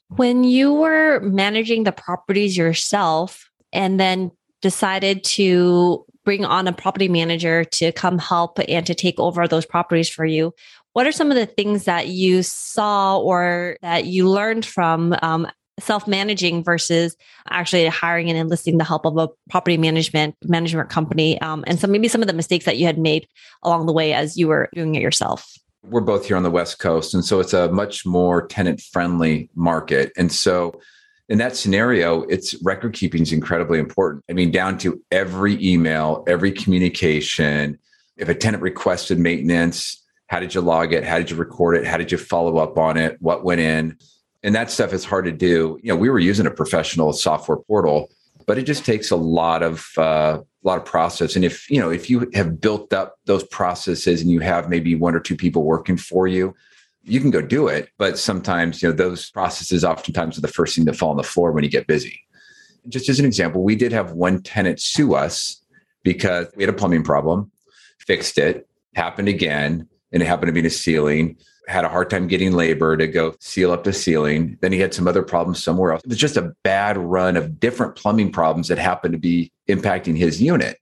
When 0.09 0.45
you 0.45 0.73
were 0.73 1.21
managing 1.21 1.85
the 1.85 1.93
properties 1.93 2.57
yourself 2.57 3.51
and 3.73 3.99
then 3.99 4.31
decided 4.63 5.25
to 5.25 6.05
bring 6.25 6.45
on 6.45 6.69
a 6.69 6.73
property 6.73 7.09
manager 7.09 7.65
to 7.65 7.93
come 7.93 8.19
help 8.19 8.59
and 8.69 8.87
to 8.87 8.95
take 8.95 9.19
over 9.19 9.47
those 9.49 9.67
properties 9.67 10.09
for 10.09 10.25
you, 10.25 10.55
what 10.93 11.07
are 11.07 11.13
some 11.13 11.31
of 11.31 11.37
the 11.37 11.47
things 11.47 11.85
that 11.85 12.09
you 12.09 12.43
saw 12.43 13.19
or 13.19 13.77
that 13.83 14.07
you 14.07 14.29
learned 14.31 14.65
from 14.65 15.15
um, 15.23 15.47
self-managing 15.81 16.63
versus 16.63 17.17
actually 17.51 17.87
hiring 17.87 18.29
and 18.31 18.39
enlisting 18.39 18.79
the 18.79 18.85
help 18.85 19.05
of 19.05 19.17
a 19.17 19.29
property 19.51 19.77
management 19.77 20.37
management 20.45 20.89
company. 20.89 21.41
Um, 21.41 21.65
and 21.67 21.81
so 21.81 21.87
maybe 21.87 22.09
some 22.09 22.23
of 22.23 22.29
the 22.29 22.35
mistakes 22.35 22.65
that 22.65 22.77
you 22.77 22.87
had 22.87 22.99
made 22.99 23.27
along 23.63 23.87
the 23.87 23.93
way 23.93 24.13
as 24.13 24.37
you 24.37 24.49
were 24.49 24.69
doing 24.73 24.95
it 24.95 25.03
yourself. 25.03 25.53
We're 25.83 26.01
both 26.01 26.27
here 26.27 26.37
on 26.37 26.43
the 26.43 26.51
west 26.51 26.79
coast 26.79 27.13
and 27.13 27.25
so 27.25 27.41
it's 27.41 27.53
a 27.53 27.71
much 27.71 28.07
more 28.07 28.47
tenant 28.47 28.81
friendly 28.81 29.51
market. 29.55 30.13
And 30.17 30.33
so 30.33 30.81
in 31.29 31.39
that 31.39 31.57
scenario 31.57 32.23
it's 32.23 32.55
record 32.63 32.95
keeping 32.95 33.23
is 33.23 33.33
incredibly 33.33 33.79
important. 33.79 34.25
I 34.31 34.33
mean 34.33 34.51
down 34.51 34.79
to 34.79 35.03
every 35.11 35.63
email 35.65 36.25
every 36.27 36.53
communication. 36.53 37.79
If 38.17 38.29
a 38.29 38.35
tenant 38.35 38.63
requested 38.63 39.19
maintenance 39.19 40.01
how 40.29 40.41
did 40.41 40.55
you 40.55 40.63
log 40.63 40.93
it? 40.93 41.05
How 41.05 41.19
did 41.19 41.31
you 41.31 41.37
record 41.37 41.77
it? 41.77 41.87
How 41.87 41.97
did 41.97 42.11
you 42.11 42.17
follow 42.17 42.57
up 42.57 42.79
on 42.79 42.97
it? 42.97 43.19
What 43.21 43.45
went 43.45 43.61
in 43.61 43.99
and 44.45 44.55
that 44.55 44.71
stuff 44.71 44.93
is 44.93 45.05
hard 45.05 45.25
to 45.25 45.33
do. 45.33 45.81
You 45.83 45.93
know, 45.93 45.97
we 45.97 46.09
were 46.09 46.21
using 46.21 46.47
a 46.47 46.51
professional 46.53 47.13
software 47.13 47.57
portal 47.57 48.11
but 48.47 48.59
it 48.59 48.65
just 48.65 48.85
takes 48.85 49.11
a 49.11 49.17
lot 49.17 49.63
of 49.63 49.91
uh, 49.97 50.39
a 50.41 50.67
lot 50.67 50.79
of 50.79 50.85
process. 50.85 51.37
And 51.37 51.45
if 51.45 51.71
you 51.71 51.81
know 51.81 51.91
if 51.91 52.11
you 52.11 52.31
have 52.35 52.61
built 52.61 52.93
up 52.93 53.17
those 53.27 53.45
processes 53.45 54.21
and 54.21 54.31
you 54.31 54.41
have 54.41 54.69
maybe 54.69 54.95
one 54.95 55.15
or 55.15 55.21
two 55.21 55.37
people 55.37 55.65
working 55.65 55.97
for 55.97 56.27
you, 56.27 56.55
you 57.03 57.21
can 57.21 57.31
go 57.31 57.41
do 57.41 57.69
it. 57.69 57.91
But 57.99 58.19
sometimes 58.19 58.83
you 58.83 58.89
know 58.89 58.95
those 58.95 59.31
processes 59.31 59.85
oftentimes 59.85 60.39
are 60.39 60.43
the 60.43 60.49
first 60.49 60.75
thing 60.77 60.87
to 60.87 60.93
fall 60.93 61.11
on 61.11 61.17
the 61.17 61.23
floor 61.23 61.53
when 61.53 61.65
you 61.65 61.71
get 61.71 61.87
busy. 61.87 62.21
Just 62.89 63.09
as 63.09 63.19
an 63.19 63.25
example, 63.25 63.63
we 63.63 63.77
did 63.77 63.93
have 63.93 64.13
one 64.13 64.43
tenant 64.43 64.81
sue 64.81 65.15
us 65.15 65.61
because 66.03 66.49
we 66.55 66.63
had 66.63 66.73
a 66.73 66.77
plumbing 66.77 67.03
problem, 67.03 67.51
fixed 67.99 68.37
it, 68.37 68.69
happened 68.95 69.29
again, 69.29 69.89
and 70.15 70.23
it 70.23 70.27
happened 70.27 70.49
to 70.49 70.53
be 70.53 70.61
in 70.61 70.67
a 70.67 70.71
ceiling 70.71 71.37
had 71.67 71.85
a 71.85 71.89
hard 71.89 72.11
time 72.11 72.27
getting 72.27 72.53
labor 72.53 72.97
to 72.97 73.07
go 73.07 73.35
seal 73.41 73.73
up 73.73 73.85
the 73.85 73.93
ceiling. 73.93 74.59
Then 74.61 74.73
he 74.73 74.81
had 74.81 74.95
some 74.95 75.09
other 75.09 75.23
problems 75.23 75.63
somewhere 75.63 75.93
else. 75.93 76.03
It 76.05 76.09
was 76.09 76.19
just 76.19 76.37
a 76.37 76.55
bad 76.63 76.99
run 76.99 77.37
of 77.37 77.59
different 77.59 77.97
plumbing 77.97 78.33
problems 78.33 78.69
that 78.69 78.79
happened 78.79 79.13
to 79.13 79.19
be 79.19 79.51
impacting 79.69 80.17
his 80.17 80.43
unit. 80.43 80.79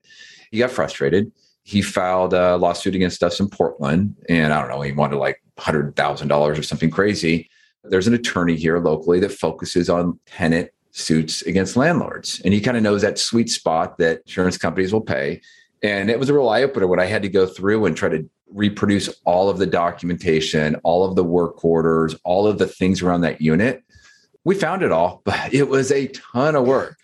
He 0.51 0.59
got 0.59 0.71
frustrated. 0.71 1.31
He 1.63 1.83
filed 1.83 2.35
a 2.35 2.57
lawsuit 2.57 2.95
against 2.95 3.23
us 3.23 3.39
in 3.39 3.49
Portland. 3.49 4.17
And 4.29 4.53
I 4.53 4.61
don't 4.61 4.71
know, 4.71 4.83
he 4.83 4.93
wanted 4.93 5.17
like 5.17 5.43
$100,000 5.59 6.59
or 6.59 6.63
something 6.63 6.91
crazy. 6.91 7.49
There's 7.85 8.09
an 8.09 8.15
attorney 8.15 8.57
here 8.57 8.79
locally 8.79 9.21
that 9.21 9.33
focuses 9.33 9.89
on 9.89 10.19
tenant 10.27 10.71
suits 10.91 11.43
against 11.43 11.77
landlords. 11.77 12.41
And 12.45 12.53
he 12.53 12.61
kind 12.61 12.77
of 12.77 12.83
knows 12.83 13.03
that 13.03 13.19
sweet 13.19 13.49
spot 13.49 13.99
that 13.99 14.23
insurance 14.27 14.59
companies 14.59 14.93
will 14.93 15.01
pay. 15.01 15.41
And 15.83 16.11
it 16.11 16.19
was 16.19 16.29
a 16.29 16.35
real 16.35 16.49
eye 16.49 16.63
opener 16.63 16.87
when 16.87 17.01
I 17.01 17.07
had 17.07 17.23
to 17.23 17.29
go 17.29 17.47
through 17.47 17.87
and 17.87 17.97
try 17.97 18.09
to 18.09 18.29
reproduce 18.55 19.09
all 19.25 19.49
of 19.49 19.59
the 19.59 19.67
documentation, 19.67 20.77
all 20.83 21.05
of 21.05 21.17
the 21.17 21.25
work 21.25 21.65
orders, 21.65 22.15
all 22.25 22.47
of 22.47 22.59
the 22.59 22.67
things 22.67 23.03
around 23.03 23.23
that 23.23 23.41
unit. 23.41 23.83
We 24.45 24.55
found 24.55 24.83
it 24.83 24.93
all, 24.93 25.23
but 25.25 25.53
it 25.53 25.69
was 25.69 25.91
a 25.91 26.09
ton 26.09 26.57
of 26.57 26.67
work. 26.67 26.97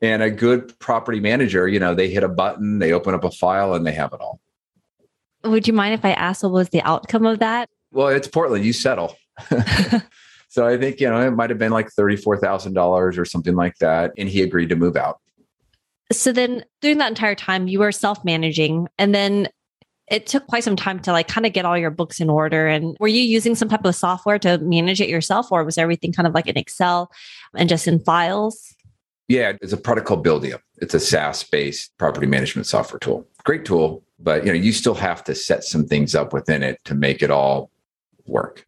And 0.00 0.20
a 0.20 0.30
good 0.30 0.76
property 0.80 1.20
manager, 1.20 1.68
you 1.68 1.78
know, 1.78 1.94
they 1.94 2.08
hit 2.08 2.24
a 2.24 2.28
button, 2.28 2.80
they 2.80 2.92
open 2.92 3.14
up 3.14 3.22
a 3.22 3.30
file, 3.30 3.74
and 3.74 3.86
they 3.86 3.92
have 3.92 4.12
it 4.12 4.20
all. 4.20 4.40
Would 5.44 5.68
you 5.68 5.72
mind 5.72 5.94
if 5.94 6.04
I 6.04 6.12
asked 6.12 6.42
what 6.42 6.52
was 6.52 6.70
the 6.70 6.82
outcome 6.82 7.24
of 7.24 7.38
that? 7.38 7.68
Well, 7.92 8.08
it's 8.08 8.26
Portland. 8.26 8.64
You 8.64 8.72
settle. 8.72 9.16
so 10.48 10.66
I 10.66 10.76
think, 10.76 11.00
you 11.00 11.08
know, 11.08 11.20
it 11.20 11.30
might 11.30 11.50
have 11.50 11.58
been 11.58 11.70
like 11.70 11.88
$34,000 11.90 13.18
or 13.18 13.24
something 13.24 13.54
like 13.54 13.76
that. 13.78 14.12
And 14.18 14.28
he 14.28 14.42
agreed 14.42 14.70
to 14.70 14.76
move 14.76 14.96
out. 14.96 15.20
So 16.10 16.32
then 16.32 16.64
during 16.80 16.98
that 16.98 17.08
entire 17.08 17.34
time, 17.34 17.68
you 17.68 17.78
were 17.78 17.92
self 17.92 18.24
managing. 18.24 18.88
And 18.98 19.14
then 19.14 19.48
it 20.12 20.26
took 20.26 20.46
quite 20.46 20.62
some 20.62 20.76
time 20.76 21.00
to 21.00 21.10
like 21.10 21.26
kind 21.26 21.46
of 21.46 21.54
get 21.54 21.64
all 21.64 21.76
your 21.76 21.90
books 21.90 22.20
in 22.20 22.28
order. 22.28 22.68
And 22.68 22.94
were 23.00 23.08
you 23.08 23.22
using 23.22 23.54
some 23.54 23.70
type 23.70 23.84
of 23.84 23.96
software 23.96 24.38
to 24.40 24.58
manage 24.58 25.00
it 25.00 25.08
yourself, 25.08 25.50
or 25.50 25.64
was 25.64 25.78
everything 25.78 26.12
kind 26.12 26.26
of 26.26 26.34
like 26.34 26.46
in 26.46 26.58
Excel 26.58 27.10
and 27.56 27.68
just 27.68 27.88
in 27.88 27.98
files? 27.98 28.76
Yeah, 29.28 29.54
it's 29.62 29.72
a 29.72 29.78
product 29.78 30.06
called 30.06 30.24
Buildium. 30.24 30.60
It's 30.82 30.92
a 30.92 31.00
SaaS-based 31.00 31.96
property 31.96 32.26
management 32.26 32.66
software 32.66 32.98
tool. 32.98 33.26
Great 33.44 33.64
tool, 33.64 34.04
but 34.18 34.44
you 34.44 34.52
know, 34.52 34.58
you 34.58 34.72
still 34.72 34.94
have 34.94 35.24
to 35.24 35.34
set 35.34 35.64
some 35.64 35.86
things 35.86 36.14
up 36.14 36.34
within 36.34 36.62
it 36.62 36.78
to 36.84 36.94
make 36.94 37.22
it 37.22 37.30
all 37.30 37.70
work. 38.26 38.66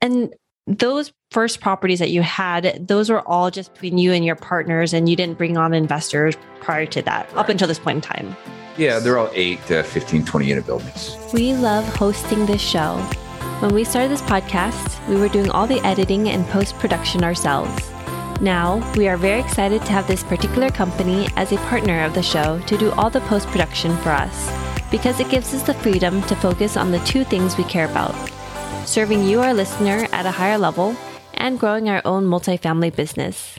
And 0.00 0.34
those 0.66 1.12
first 1.30 1.60
properties 1.60 1.98
that 1.98 2.10
you 2.10 2.22
had, 2.22 2.86
those 2.88 3.10
were 3.10 3.20
all 3.28 3.50
just 3.50 3.74
between 3.74 3.98
you 3.98 4.12
and 4.12 4.24
your 4.24 4.36
partners, 4.36 4.94
and 4.94 5.06
you 5.06 5.16
didn't 5.16 5.36
bring 5.36 5.58
on 5.58 5.74
investors 5.74 6.34
prior 6.60 6.86
to 6.86 7.02
that, 7.02 7.26
right. 7.26 7.36
up 7.40 7.50
until 7.50 7.68
this 7.68 7.78
point 7.78 7.96
in 7.96 8.00
time. 8.00 8.57
Yeah, 8.78 9.00
they're 9.00 9.18
all 9.18 9.30
8 9.34 9.66
to 9.66 9.82
15, 9.82 10.24
20 10.24 10.46
unit 10.46 10.64
buildings. 10.64 11.16
We 11.32 11.52
love 11.52 11.84
hosting 11.96 12.46
this 12.46 12.62
show. 12.62 12.96
When 13.58 13.74
we 13.74 13.82
started 13.82 14.12
this 14.12 14.22
podcast, 14.22 15.06
we 15.08 15.16
were 15.16 15.28
doing 15.28 15.50
all 15.50 15.66
the 15.66 15.80
editing 15.80 16.28
and 16.28 16.46
post 16.46 16.76
production 16.76 17.24
ourselves. 17.24 17.90
Now, 18.40 18.80
we 18.96 19.08
are 19.08 19.16
very 19.16 19.40
excited 19.40 19.82
to 19.82 19.92
have 19.92 20.06
this 20.06 20.22
particular 20.22 20.70
company 20.70 21.26
as 21.34 21.50
a 21.50 21.56
partner 21.56 22.04
of 22.04 22.14
the 22.14 22.22
show 22.22 22.60
to 22.60 22.78
do 22.78 22.92
all 22.92 23.10
the 23.10 23.20
post 23.22 23.48
production 23.48 23.96
for 23.96 24.10
us 24.10 24.48
because 24.92 25.18
it 25.18 25.28
gives 25.28 25.52
us 25.52 25.64
the 25.64 25.74
freedom 25.74 26.22
to 26.22 26.36
focus 26.36 26.76
on 26.76 26.92
the 26.92 27.00
two 27.00 27.24
things 27.24 27.58
we 27.58 27.64
care 27.64 27.90
about 27.90 28.14
serving 28.86 29.22
you, 29.22 29.40
our 29.40 29.52
listener, 29.52 30.08
at 30.12 30.24
a 30.24 30.30
higher 30.30 30.56
level 30.56 30.96
and 31.34 31.60
growing 31.60 31.88
our 31.88 32.00
own 32.04 32.24
multifamily 32.24 32.94
business. 32.94 33.58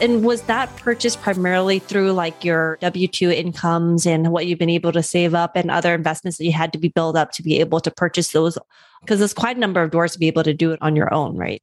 And 0.00 0.24
was 0.24 0.42
that 0.42 0.74
purchased 0.76 1.20
primarily 1.20 1.80
through 1.80 2.12
like 2.12 2.44
your 2.44 2.78
W 2.80 3.08
2 3.08 3.30
incomes 3.30 4.06
and 4.06 4.30
what 4.30 4.46
you've 4.46 4.58
been 4.58 4.70
able 4.70 4.92
to 4.92 5.02
save 5.02 5.34
up 5.34 5.56
and 5.56 5.70
other 5.70 5.92
investments 5.92 6.38
that 6.38 6.44
you 6.44 6.52
had 6.52 6.72
to 6.72 6.78
be 6.78 6.88
built 6.88 7.16
up 7.16 7.32
to 7.32 7.42
be 7.42 7.58
able 7.58 7.80
to 7.80 7.90
purchase 7.90 8.30
those? 8.30 8.56
Because 9.00 9.18
there's 9.18 9.34
quite 9.34 9.56
a 9.56 9.60
number 9.60 9.82
of 9.82 9.90
doors 9.90 10.12
to 10.12 10.18
be 10.18 10.28
able 10.28 10.44
to 10.44 10.54
do 10.54 10.70
it 10.70 10.78
on 10.80 10.94
your 10.94 11.12
own, 11.12 11.36
right? 11.36 11.60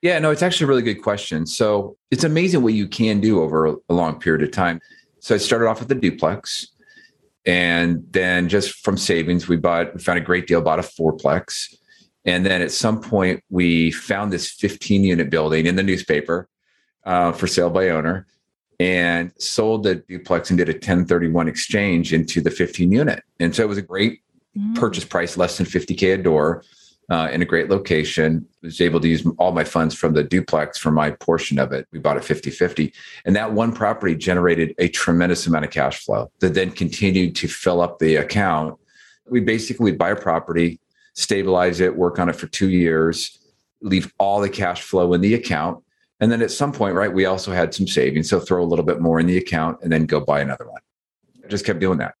Yeah, 0.00 0.18
no, 0.20 0.30
it's 0.30 0.42
actually 0.42 0.64
a 0.64 0.68
really 0.68 0.82
good 0.82 1.02
question. 1.02 1.44
So 1.46 1.96
it's 2.10 2.24
amazing 2.24 2.62
what 2.62 2.74
you 2.74 2.86
can 2.86 3.20
do 3.20 3.40
over 3.40 3.66
a 3.66 3.94
long 3.94 4.18
period 4.18 4.42
of 4.42 4.52
time. 4.52 4.80
So 5.18 5.34
I 5.34 5.38
started 5.38 5.68
off 5.68 5.80
with 5.80 5.88
the 5.88 5.94
duplex. 5.94 6.68
And 7.44 8.04
then 8.10 8.48
just 8.48 8.84
from 8.84 8.96
savings, 8.96 9.48
we 9.48 9.56
bought, 9.56 9.94
we 9.94 10.00
found 10.00 10.18
a 10.18 10.22
great 10.22 10.46
deal, 10.46 10.60
bought 10.60 10.78
a 10.78 10.82
fourplex. 10.82 11.74
And 12.24 12.46
then 12.46 12.62
at 12.62 12.70
some 12.70 13.00
point, 13.00 13.42
we 13.50 13.90
found 13.90 14.32
this 14.32 14.48
15 14.48 15.02
unit 15.02 15.30
building 15.30 15.66
in 15.66 15.74
the 15.74 15.82
newspaper 15.82 16.48
uh, 17.04 17.32
for 17.32 17.46
sale 17.46 17.70
by 17.70 17.88
owner 17.90 18.26
and 18.80 19.32
sold 19.38 19.84
the 19.84 19.96
duplex 19.96 20.50
and 20.50 20.58
did 20.58 20.68
a 20.68 20.72
1031 20.72 21.46
exchange 21.46 22.12
into 22.12 22.40
the 22.40 22.50
15 22.50 22.90
unit. 22.90 23.22
And 23.38 23.54
so 23.54 23.62
it 23.62 23.68
was 23.68 23.78
a 23.78 23.82
great 23.82 24.22
mm. 24.56 24.74
purchase 24.74 25.04
price, 25.04 25.36
less 25.36 25.56
than 25.56 25.66
50K 25.66 26.14
a 26.14 26.22
door. 26.22 26.64
Uh, 27.10 27.28
in 27.30 27.42
a 27.42 27.44
great 27.44 27.68
location. 27.68 28.46
was 28.62 28.80
able 28.80 28.98
to 29.00 29.08
use 29.08 29.26
all 29.36 29.52
my 29.52 29.64
funds 29.64 29.94
from 29.94 30.14
the 30.14 30.22
duplex 30.22 30.78
for 30.78 30.90
my 30.90 31.10
portion 31.10 31.58
of 31.58 31.70
it. 31.72 31.86
We 31.90 31.98
bought 31.98 32.16
it 32.16 32.24
50 32.24 32.48
50. 32.50 32.94
And 33.26 33.36
that 33.36 33.52
one 33.52 33.72
property 33.72 34.14
generated 34.14 34.74
a 34.78 34.88
tremendous 34.88 35.46
amount 35.46 35.64
of 35.66 35.72
cash 35.72 36.02
flow 36.02 36.30
that 36.38 36.54
then 36.54 36.70
continued 36.70 37.34
to 37.36 37.48
fill 37.48 37.82
up 37.82 37.98
the 37.98 38.16
account. 38.16 38.78
We 39.28 39.40
basically 39.40 39.90
would 39.90 39.98
buy 39.98 40.10
a 40.10 40.16
property, 40.16 40.80
stabilize 41.12 41.80
it, 41.80 41.96
work 41.96 42.18
on 42.18 42.30
it 42.30 42.36
for 42.36 42.46
two 42.46 42.70
years, 42.70 43.36
leave 43.82 44.10
all 44.18 44.40
the 44.40 44.48
cash 44.48 44.80
flow 44.80 45.12
in 45.12 45.20
the 45.20 45.34
account. 45.34 45.82
And 46.22 46.30
then 46.30 46.40
at 46.40 46.52
some 46.52 46.70
point, 46.70 46.94
right, 46.94 47.12
we 47.12 47.26
also 47.26 47.50
had 47.50 47.74
some 47.74 47.88
savings. 47.88 48.30
So 48.30 48.38
throw 48.38 48.62
a 48.62 48.64
little 48.64 48.84
bit 48.84 49.00
more 49.00 49.18
in 49.18 49.26
the 49.26 49.36
account 49.36 49.78
and 49.82 49.90
then 49.90 50.06
go 50.06 50.20
buy 50.20 50.40
another 50.40 50.70
one. 50.70 50.80
I 51.44 51.48
just 51.48 51.66
kept 51.66 51.80
doing 51.80 51.98
that. 51.98 52.14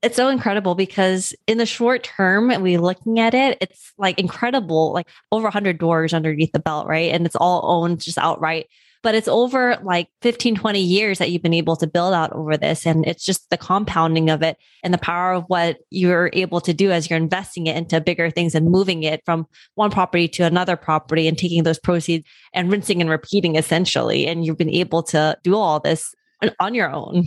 It's 0.00 0.16
so 0.16 0.30
incredible 0.30 0.74
because 0.74 1.34
in 1.46 1.58
the 1.58 1.66
short 1.66 2.02
term, 2.02 2.48
we 2.62 2.78
looking 2.78 3.20
at 3.20 3.34
it, 3.34 3.58
it's 3.60 3.92
like 3.98 4.18
incredible, 4.18 4.94
like 4.94 5.06
over 5.32 5.44
100 5.44 5.76
doors 5.76 6.14
underneath 6.14 6.50
the 6.52 6.60
belt, 6.60 6.86
right? 6.86 7.12
And 7.12 7.26
it's 7.26 7.36
all 7.36 7.60
owned 7.64 8.00
just 8.00 8.16
outright 8.16 8.68
but 9.02 9.14
it's 9.14 9.28
over 9.28 9.76
like 9.82 10.08
15, 10.22 10.54
20 10.54 10.80
years 10.80 11.18
that 11.18 11.30
you've 11.30 11.42
been 11.42 11.52
able 11.52 11.76
to 11.76 11.86
build 11.86 12.14
out 12.14 12.32
over 12.32 12.56
this. 12.56 12.86
And 12.86 13.04
it's 13.06 13.24
just 13.24 13.50
the 13.50 13.56
compounding 13.56 14.30
of 14.30 14.42
it 14.42 14.56
and 14.82 14.94
the 14.94 14.98
power 14.98 15.32
of 15.32 15.44
what 15.48 15.78
you're 15.90 16.30
able 16.32 16.60
to 16.62 16.72
do 16.72 16.90
as 16.90 17.10
you're 17.10 17.16
investing 17.16 17.66
it 17.66 17.76
into 17.76 18.00
bigger 18.00 18.30
things 18.30 18.54
and 18.54 18.70
moving 18.70 19.02
it 19.02 19.22
from 19.24 19.46
one 19.74 19.90
property 19.90 20.28
to 20.28 20.44
another 20.44 20.76
property 20.76 21.26
and 21.26 21.36
taking 21.36 21.64
those 21.64 21.78
proceeds 21.78 22.26
and 22.54 22.70
rinsing 22.70 23.00
and 23.00 23.10
repeating 23.10 23.56
essentially. 23.56 24.26
And 24.26 24.44
you've 24.44 24.58
been 24.58 24.70
able 24.70 25.02
to 25.04 25.36
do 25.42 25.56
all 25.56 25.80
this 25.80 26.14
on 26.60 26.74
your 26.74 26.90
own. 26.90 27.24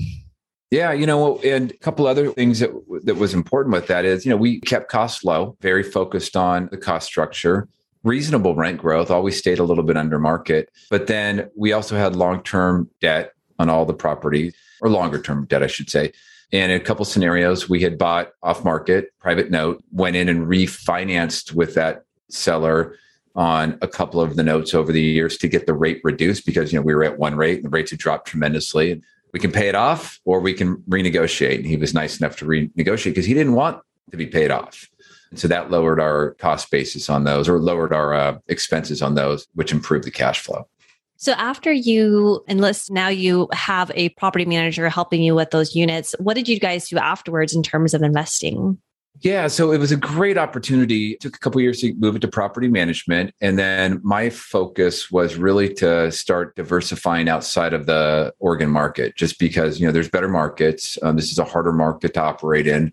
Yeah, 0.71 0.91
you 0.91 1.05
know, 1.05 1.37
and 1.39 1.71
a 1.71 1.77
couple 1.77 2.07
other 2.07 2.31
things 2.31 2.59
that 2.59 2.71
that 3.03 3.15
was 3.15 3.33
important 3.33 3.73
with 3.73 3.87
that 3.87 4.03
is, 4.03 4.25
you 4.25 4.31
know, 4.31 4.35
we 4.35 4.59
kept 4.61 4.89
costs 4.89 5.23
low, 5.23 5.55
very 5.61 5.83
focused 5.83 6.35
on 6.35 6.69
the 6.71 6.77
cost 6.77 7.07
structure 7.07 7.69
reasonable 8.05 8.55
rent 8.55 8.77
growth, 8.77 9.11
always 9.11 9.37
stayed 9.37 9.59
a 9.59 9.63
little 9.63 9.83
bit 9.83 9.97
under 9.97 10.19
market. 10.19 10.69
But 10.89 11.07
then 11.07 11.49
we 11.57 11.73
also 11.73 11.97
had 11.97 12.15
long 12.15 12.41
term 12.43 12.89
debt 13.01 13.33
on 13.59 13.69
all 13.69 13.85
the 13.85 13.93
properties, 13.93 14.53
or 14.81 14.89
longer 14.89 15.21
term 15.21 15.45
debt, 15.45 15.63
I 15.63 15.67
should 15.67 15.89
say. 15.89 16.13
And 16.53 16.71
in 16.71 16.79
a 16.79 16.83
couple 16.83 17.03
scenarios, 17.03 17.67
we 17.67 17.81
had 17.81 17.97
bought 17.97 18.31
off 18.43 18.63
market 18.63 19.11
private 19.19 19.49
note, 19.49 19.83
went 19.91 20.15
in 20.15 20.29
and 20.29 20.47
refinanced 20.47 21.53
with 21.53 21.73
that 21.73 22.05
seller 22.29 22.95
on 23.35 23.77
a 23.81 23.87
couple 23.87 24.21
of 24.21 24.37
the 24.37 24.43
notes 24.43 24.73
over 24.73 24.91
the 24.91 25.01
years 25.01 25.37
to 25.37 25.47
get 25.47 25.65
the 25.65 25.73
rate 25.73 25.99
reduced 26.03 26.45
because 26.45 26.71
you 26.71 26.79
know 26.79 26.83
we 26.83 26.95
were 26.95 27.03
at 27.03 27.17
one 27.17 27.35
rate 27.35 27.57
and 27.57 27.65
the 27.65 27.69
rates 27.69 27.91
had 27.91 27.99
dropped 27.99 28.27
tremendously. 28.27 29.01
We 29.33 29.39
can 29.39 29.51
pay 29.51 29.67
it 29.67 29.75
off 29.75 30.21
or 30.23 30.39
we 30.39 30.53
can 30.53 30.77
renegotiate. 30.89 31.55
And 31.55 31.65
he 31.65 31.75
was 31.75 31.93
nice 31.93 32.19
enough 32.19 32.37
to 32.37 32.45
renegotiate 32.45 33.11
because 33.11 33.25
he 33.25 33.33
didn't 33.33 33.53
want 33.53 33.81
to 34.11 34.17
be 34.17 34.27
paid 34.27 34.51
off. 34.51 34.89
And 35.31 35.39
so 35.39 35.47
that 35.47 35.71
lowered 35.71 35.99
our 35.99 36.35
cost 36.35 36.71
basis 36.71 37.09
on 37.09 37.23
those 37.23 37.49
or 37.49 37.59
lowered 37.59 37.93
our 37.93 38.13
uh, 38.13 38.37
expenses 38.47 39.01
on 39.01 39.15
those, 39.15 39.47
which 39.55 39.71
improved 39.71 40.05
the 40.05 40.11
cash 40.11 40.39
flow. 40.39 40.67
So 41.17 41.31
after 41.33 41.71
you 41.71 42.43
enlist, 42.47 42.91
now 42.91 43.07
you 43.07 43.47
have 43.53 43.89
a 43.95 44.09
property 44.09 44.45
manager 44.45 44.89
helping 44.89 45.23
you 45.23 45.33
with 45.33 45.51
those 45.51 45.75
units. 45.75 46.13
What 46.19 46.35
did 46.35 46.47
you 46.47 46.59
guys 46.59 46.89
do 46.89 46.97
afterwards 46.97 47.55
in 47.55 47.63
terms 47.63 47.93
of 47.93 48.01
investing? 48.01 48.77
Yeah, 49.21 49.47
so 49.47 49.71
it 49.71 49.77
was 49.77 49.93
a 49.93 49.97
great 49.97 50.37
opportunity. 50.37 51.13
It 51.13 51.21
took 51.21 51.37
a 51.37 51.39
couple 51.39 51.61
years 51.61 51.79
to 51.79 51.93
move 51.95 52.15
into 52.15 52.27
property 52.27 52.67
management. 52.67 53.33
And 53.39 53.57
then 53.57 54.01
my 54.03 54.29
focus 54.29 55.09
was 55.09 55.37
really 55.37 55.73
to 55.75 56.11
start 56.11 56.53
diversifying 56.57 57.29
outside 57.29 57.73
of 57.73 57.85
the 57.85 58.33
Oregon 58.39 58.69
market, 58.69 59.15
just 59.15 59.39
because, 59.39 59.79
you 59.79 59.85
know, 59.85 59.93
there's 59.93 60.09
better 60.09 60.27
markets. 60.27 60.97
Um, 61.01 61.15
this 61.15 61.31
is 61.31 61.39
a 61.39 61.45
harder 61.45 61.71
market 61.71 62.13
to 62.15 62.21
operate 62.21 62.67
in. 62.67 62.91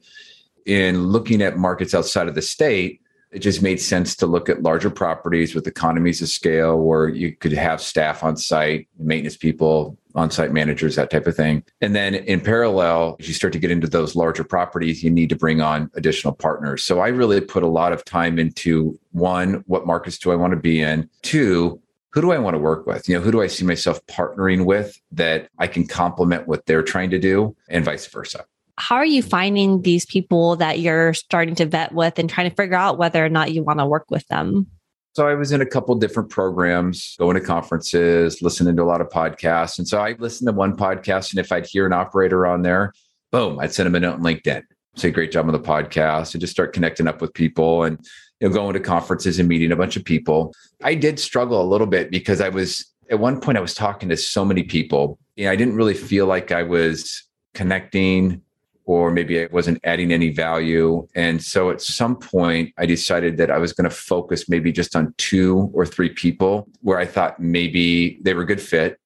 In 0.67 1.07
looking 1.09 1.43
at 1.43 1.57
markets 1.57 1.95
outside 1.95 2.29
of 2.29 2.35
the 2.35 2.43
state, 2.43 3.03
it 3.33 3.39
just 3.41 3.63
made 3.63 3.81
sense 3.81 4.15
to 4.17 4.27
look 4.27 4.51
at 4.51 4.63
larger 4.63 4.91
properties 4.91 5.55
with 5.55 5.67
economies 5.67 6.21
of 6.21 6.29
scale 6.29 6.79
where 6.79 7.09
you 7.09 7.35
could 7.35 7.53
have 7.53 7.81
staff 7.81 8.23
on 8.23 8.37
site, 8.37 8.89
maintenance 8.99 9.39
people, 9.39 9.97
on 10.15 10.31
site 10.31 10.53
managers, 10.53 10.97
that 10.97 11.11
type 11.11 11.27
of 11.27 11.35
thing. 11.35 11.65
And 11.81 11.97
then 11.97 12.15
in 12.15 12.43
parallel, 12.43 13.17
as 13.19 13.29
you 13.29 13.35
start 13.35 13.55
to 13.55 13.59
get 13.59 13.71
into 13.71 13.87
those 13.87 14.15
larger 14.15 14.45
properties, 14.45 15.03
you 15.03 15.11
need 15.11 15.31
to 15.31 15.37
bring 15.37 15.63
on 15.63 15.91
additional 15.95 16.35
partners. 16.35 16.85
So 16.85 17.01
I 17.01 17.09
really 17.09 17.41
put 17.41 17.63
a 17.63 17.69
lot 17.69 17.95
of 17.95 18.05
time 18.05 18.39
into 18.39 18.99
one, 19.13 19.65
what 19.67 19.87
markets 19.87 20.19
do 20.19 20.31
I 20.31 20.37
want 20.37 20.53
to 20.53 20.59
be 20.59 20.83
in? 20.83 21.09
Two, 21.23 21.81
who 22.11 22.21
do 22.21 22.33
I 22.33 22.39
want 22.39 22.55
to 22.55 22.59
work 22.59 22.87
with? 22.87 23.09
You 23.09 23.17
know, 23.17 23.23
who 23.23 23.33
do 23.33 23.41
I 23.41 23.47
see 23.47 23.65
myself 23.65 24.05
partnering 24.07 24.67
with 24.67 25.01
that 25.13 25.49
I 25.59 25.67
can 25.67 25.87
complement 25.87 26.47
what 26.47 26.67
they're 26.67 26.83
trying 26.83 27.09
to 27.11 27.19
do 27.19 27.57
and 27.71 27.83
vice 27.83 28.07
versa 28.07 28.45
how 28.79 28.97
are 28.97 29.07
you 29.07 29.23
finding 29.23 29.83
these 29.83 30.07
people 30.07 30.57
that 30.57 30.81
you're 30.81 31.15
starting 31.15 31.55
to 31.57 31.67
vet 31.67 31.93
with 31.93 32.19
and 32.19 32.29
trying 32.29 32.49
to 32.49 32.57
figure 32.57 32.77
out 32.77 32.99
whether 32.99 33.25
or 33.25 33.29
not 33.29 33.53
you 33.53 33.63
want 33.63 33.79
to 33.79 33.87
work 33.87 34.07
with 34.11 34.27
them? 34.29 34.67
So 35.15 35.29
I 35.29 35.35
was 35.35 35.53
in 35.53 35.61
a 35.61 35.67
couple 35.67 35.95
different 35.97 36.31
programs, 36.31 37.17
going 37.19 37.35
to 37.35 37.41
conferences, 37.43 38.41
listening 38.41 38.77
to 38.77 38.83
a 38.83 38.85
lot 38.85 39.03
of 39.03 39.11
podcasts. 39.11 39.79
And 39.79 39.87
so 39.87 39.99
I 39.99 40.13
listened 40.19 40.49
to 40.49 40.53
one 40.53 40.75
podcast, 40.75 41.33
and 41.33 41.39
if 41.39 41.53
I'd 41.53 41.67
hear 41.67 41.85
an 41.85 41.93
operator 41.93 42.47
on 42.47 42.63
there, 42.63 42.95
boom, 43.31 43.59
I'd 43.59 43.75
send 43.75 43.87
them 43.87 43.95
a 43.95 44.01
note 44.01 44.15
on 44.15 44.23
LinkedIn. 44.23 44.63
Say 44.97 45.11
great 45.11 45.31
job 45.31 45.47
on 45.47 45.53
the 45.53 45.61
podcast, 45.61 46.33
and 46.33 46.41
just 46.41 46.53
start 46.53 46.73
connecting 46.73 47.09
up 47.09 47.21
with 47.21 47.35
people 47.35 47.85
and 47.85 47.99
you 48.41 48.49
know 48.49 48.55
going 48.55 48.73
to 48.73 48.81
conferences 48.81 49.39
and 49.39 49.49
meeting 49.49 49.71
a 49.71 49.77
bunch 49.77 49.97
of 49.97 50.05
people. 50.05 50.55
I 50.83 50.95
did 50.95 51.21
struggle 51.21 51.61
a 51.61 51.69
little 51.69 51.87
bit 51.87 52.11
because 52.11 52.41
I 52.41 52.49
was 52.49 52.91
at 53.11 53.19
one 53.19 53.41
point 53.41 53.59
I 53.59 53.63
was 53.63 53.75
talking 53.75 54.09
to 54.09 54.17
so 54.17 54.45
many 54.47 54.63
people. 54.63 55.19
You 55.37 55.45
know, 55.45 55.51
I 55.51 55.57
didn't 55.57 55.77
really 55.77 55.95
feel 55.95 56.27
like 56.27 56.53
I 56.53 56.63
was 56.63 57.23
connecting 57.55 58.41
or 58.85 59.11
maybe 59.11 59.37
it 59.37 59.53
wasn't 59.53 59.79
adding 59.85 60.13
any 60.13 60.31
value. 60.31 61.07
And 61.15 61.43
so 61.43 61.71
at 61.71 61.81
some 61.81 62.17
point, 62.17 62.73
I 62.79 62.87
decided 62.87 63.37
that 63.37 63.51
I 63.51 63.59
was 63.59 63.73
going 63.73 63.89
to 63.89 63.95
focus 63.95 64.49
maybe 64.49 64.73
just 64.73 64.97
on 64.97 65.15
two 65.19 65.71
or 65.73 65.87
three 65.87 66.11
people 66.11 66.69
where 66.81 66.99
I 66.99 67.07
thought 67.07 67.41
maybe 67.41 68.19
they 68.23 68.35
were 68.35 68.43
a 68.43 68.47
good 68.47 68.61
fit. 68.61 68.99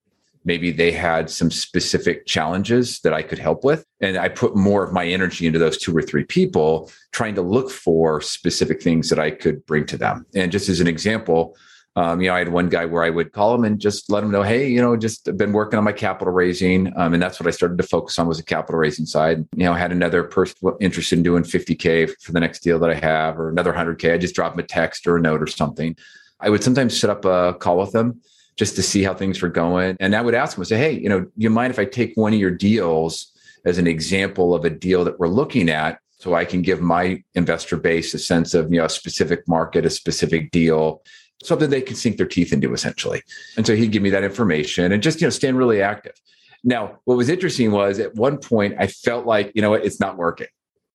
Maybe 0.45 0.71
they 0.71 0.93
had 0.93 1.29
some 1.29 1.51
specific 1.51 2.25
challenges 2.25 3.01
that 3.01 3.13
I 3.13 3.23
could 3.23 3.39
help 3.39 3.65
with. 3.65 3.85
And 4.01 4.17
I 4.17 4.29
put 4.29 4.55
more 4.55 4.85
of 4.85 4.93
my 4.93 5.05
energy 5.05 5.47
into 5.47 5.59
those 5.59 5.77
two 5.77 5.95
or 5.97 6.03
three 6.03 6.25
people, 6.25 6.91
trying 7.11 7.35
to 7.35 7.43
look 7.43 7.69
for 7.69 8.21
specific 8.21 8.81
things 8.81 9.09
that 9.11 9.19
I 9.19 9.33
could 9.33 9.67
bring 9.67 9.87
to 9.87 9.99
them. 9.99 10.25
And 10.37 10.53
just 10.53 10.69
as 10.69 10.79
an 10.81 10.87
example, 10.87 11.57
um, 11.97 12.21
you 12.21 12.29
know, 12.29 12.35
I 12.35 12.41
had 12.41 12.51
one 12.51 12.69
guy 12.69 12.85
where 12.85 13.03
I 13.03 13.09
would 13.09 13.33
call 13.33 13.55
him 13.55 13.65
and 13.65 13.81
just 13.81 14.11
let 14.11 14.23
him 14.23 14.31
know, 14.31 14.43
hey, 14.43 14.69
you 14.69 14.83
know, 14.83 14.99
just 14.99 15.35
been 15.39 15.55
working 15.55 15.79
on 15.79 15.85
my 15.85 15.93
capital 15.93 16.33
raising, 16.33 16.93
um, 16.95 17.15
and 17.15 17.23
that's 17.23 17.41
what 17.41 17.47
I 17.47 17.51
started 17.51 17.79
to 17.79 17.85
focus 17.85 18.19
on 18.19 18.29
was 18.29 18.37
the 18.37 18.43
capital 18.43 18.79
raising 18.79 19.07
side. 19.07 19.39
You 19.57 19.65
know, 19.65 19.73
I 19.73 19.79
had 19.79 19.93
another 19.93 20.23
person 20.23 20.75
interested 20.79 21.17
in 21.17 21.23
doing 21.23 21.43
50k 21.43 22.21
for 22.21 22.33
the 22.33 22.41
next 22.41 22.61
deal 22.61 22.79
that 22.81 22.91
I 22.91 22.95
have, 22.95 23.39
or 23.39 23.49
another 23.49 23.73
100k. 23.73 24.13
I 24.13 24.19
just 24.19 24.35
drop 24.35 24.53
him 24.53 24.59
a 24.59 24.63
text 24.63 25.07
or 25.07 25.17
a 25.17 25.21
note 25.23 25.43
or 25.43 25.47
something. 25.47 25.97
I 26.39 26.51
would 26.51 26.63
sometimes 26.63 27.01
set 27.01 27.09
up 27.09 27.25
a 27.25 27.55
call 27.55 27.79
with 27.79 27.93
them 27.93 28.21
just 28.57 28.77
to 28.77 28.83
see 28.83 29.03
how 29.03 29.15
things 29.15 29.41
were 29.41 29.49
going, 29.49 29.97
and 29.99 30.15
I 30.15 30.21
would 30.21 30.35
ask 30.35 30.59
him, 30.59 30.65
say, 30.67 30.77
hey, 30.77 30.93
you 30.93 31.09
know, 31.09 31.27
you 31.39 31.49
mind 31.49 31.71
if 31.71 31.79
I 31.79 31.87
take 31.87 32.13
one 32.15 32.35
of 32.35 32.39
your 32.39 32.51
deals 32.51 33.33
as 33.65 33.79
an 33.79 33.87
example 33.87 34.55
of 34.55 34.67
a 34.67 34.71
deal 34.71 35.03
that 35.05 35.19
we're 35.19 35.29
looking 35.29 35.71
at? 35.71 35.99
So 36.19 36.35
I 36.35 36.45
can 36.45 36.63
give 36.63 36.81
my 36.81 37.23
investor 37.35 37.77
base 37.77 38.13
a 38.15 38.19
sense 38.19 38.53
of 38.53 38.71
you 38.71 38.81
know 38.81 38.87
a 38.87 38.91
specific 38.91 39.49
market, 39.49 39.87
a 39.87 39.91
specific 39.91 40.51
deal, 40.51 41.03
something 41.47 41.71
they 41.71 41.83
can 41.83 41.97
sink 41.97 42.17
their 42.17 42.27
teeth 42.27 42.53
into 42.53 42.73
essentially. 42.73 43.23
And 43.57 43.67
so 43.67 43.75
he'd 43.75 43.93
give 43.93 44.03
me 44.03 44.11
that 44.11 44.25
information 44.25 44.93
and 44.93 45.03
just, 45.03 45.21
you 45.21 45.27
know, 45.27 45.31
stand 45.31 45.59
really 45.59 45.83
active. 45.83 46.21
Now, 46.65 46.99
what 47.05 47.17
was 47.17 47.29
interesting 47.29 47.71
was 47.71 47.99
at 47.99 48.15
one 48.15 48.39
point 48.39 48.75
I 48.79 48.87
felt 48.89 49.27
like, 49.27 49.53
you 49.55 49.63
know 49.63 49.71
what, 49.71 49.85
it's 49.85 50.01
not 50.01 50.17
working 50.17 50.49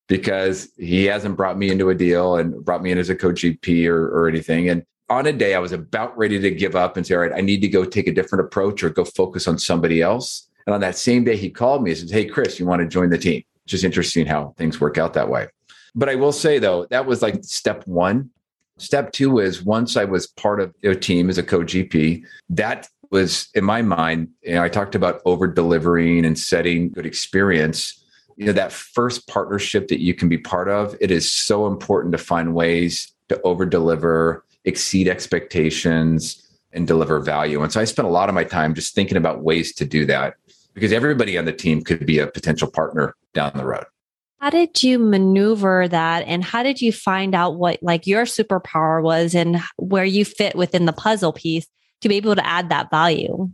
because 0.08 0.70
he 0.78 1.06
hasn't 1.06 1.38
brought 1.38 1.58
me 1.58 1.72
into 1.72 1.90
a 1.90 1.96
deal 1.96 2.36
and 2.36 2.66
brought 2.66 2.84
me 2.84 2.92
in 2.92 2.98
as 2.98 3.10
a 3.10 3.16
co-GP 3.16 3.88
or, 3.88 4.08
or 4.08 4.28
anything. 4.28 4.68
And 4.68 4.86
on 5.10 5.28
a 5.28 5.34
day 5.34 5.56
I 5.56 5.60
was 5.60 5.72
about 5.72 6.18
ready 6.18 6.40
to 6.40 6.52
give 6.52 6.76
up 6.76 6.98
and 6.98 7.08
say, 7.08 7.16
all 7.16 7.22
right, 7.22 7.32
I 7.34 7.42
need 7.42 7.62
to 7.62 7.68
go 7.68 7.86
take 7.86 8.08
a 8.08 8.14
different 8.14 8.46
approach 8.46 8.84
or 8.84 8.90
go 8.90 9.06
focus 9.06 9.48
on 9.48 9.58
somebody 9.58 10.02
else. 10.02 10.50
And 10.66 10.74
on 10.74 10.82
that 10.82 10.98
same 10.98 11.24
day, 11.24 11.38
he 11.38 11.50
called 11.50 11.84
me 11.84 11.92
and 11.92 12.00
said, 12.00 12.12
Hey, 12.12 12.26
Chris, 12.26 12.60
you 12.60 12.66
want 12.66 12.82
to 12.82 12.88
join 12.88 13.10
the 13.10 13.18
team? 13.18 13.44
Just 13.66 13.84
interesting 13.84 14.26
how 14.26 14.54
things 14.58 14.80
work 14.80 14.98
out 14.98 15.14
that 15.14 15.30
way. 15.30 15.48
But 15.96 16.10
I 16.10 16.16
will 16.16 16.32
say 16.32 16.60
though, 16.60 16.86
that 16.90 17.06
was 17.06 17.22
like 17.22 17.44
step 17.44 17.86
one 17.88 18.30
Step 18.82 19.12
two 19.12 19.38
is 19.38 19.64
once 19.64 19.96
I 19.96 20.06
was 20.06 20.26
part 20.26 20.60
of 20.60 20.74
a 20.84 20.96
team 20.96 21.30
as 21.30 21.38
a 21.38 21.44
co 21.44 21.60
GP, 21.60 22.24
that 22.50 22.90
was 23.12 23.50
in 23.54 23.64
my 23.64 23.84
mind, 23.84 24.30
you 24.42 24.56
know, 24.56 24.64
I 24.64 24.70
talked 24.70 24.96
about 24.96 25.22
over 25.26 25.46
delivering 25.46 26.26
and 26.26 26.38
setting 26.38 26.90
good 26.90 27.06
experience. 27.06 28.04
You 28.38 28.48
know, 28.48 28.54
that 28.54 28.72
first 28.72 29.28
partnership 29.28 29.88
that 29.90 30.02
you 30.02 30.16
can 30.16 30.30
be 30.30 30.38
part 30.40 30.68
of, 30.68 30.96
it 31.00 31.12
is 31.12 31.32
so 31.32 31.68
important 31.68 32.14
to 32.14 32.18
find 32.18 32.56
ways 32.56 33.14
to 33.30 33.40
over 33.44 33.68
deliver, 33.68 34.44
exceed 34.66 35.08
expectations, 35.08 36.42
and 36.74 36.88
deliver 36.88 37.20
value. 37.20 37.62
And 37.62 37.72
so 37.72 37.82
I 37.82 37.84
spent 37.84 38.08
a 38.08 38.12
lot 38.12 38.30
of 38.30 38.36
my 38.36 38.46
time 38.46 38.74
just 38.74 38.96
thinking 38.96 39.18
about 39.18 39.44
ways 39.44 39.76
to 39.76 39.86
do 39.86 40.06
that 40.08 40.36
because 40.74 40.92
everybody 40.92 41.38
on 41.38 41.46
the 41.46 41.54
team 41.54 41.84
could 41.84 42.06
be 42.06 42.18
a 42.18 42.26
potential 42.26 42.72
partner 42.72 43.16
down 43.34 43.52
the 43.56 43.66
road. 43.66 43.86
How 44.42 44.50
did 44.50 44.82
you 44.82 44.98
maneuver 44.98 45.88
that 45.88 46.24
and 46.26 46.44
how 46.44 46.64
did 46.64 46.82
you 46.82 46.92
find 46.92 47.36
out 47.36 47.58
what 47.58 47.78
like 47.84 48.08
your 48.08 48.24
superpower 48.24 49.04
was 49.04 49.36
and 49.36 49.62
where 49.78 50.04
you 50.04 50.26
fit 50.26 50.56
within 50.56 50.86
the 50.86 50.94
puzzle 50.94 51.32
piece 51.32 51.68
to 52.02 52.10
be 52.10 52.16
able 52.16 52.36
to 52.36 52.46
add 52.46 52.70
that 52.70 52.90
value? 52.90 53.52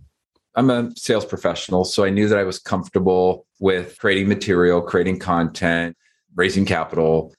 I'm 0.56 0.70
a 0.70 0.90
sales 0.96 1.26
professional, 1.26 1.84
so 1.84 2.06
I 2.06 2.10
knew 2.10 2.30
that 2.30 2.40
I 2.40 2.44
was 2.44 2.58
comfortable 2.58 3.46
with 3.60 4.00
creating 4.00 4.30
material, 4.30 4.82
creating 4.82 5.20
content, 5.20 5.98
raising 6.36 6.66
capital. 6.66 7.36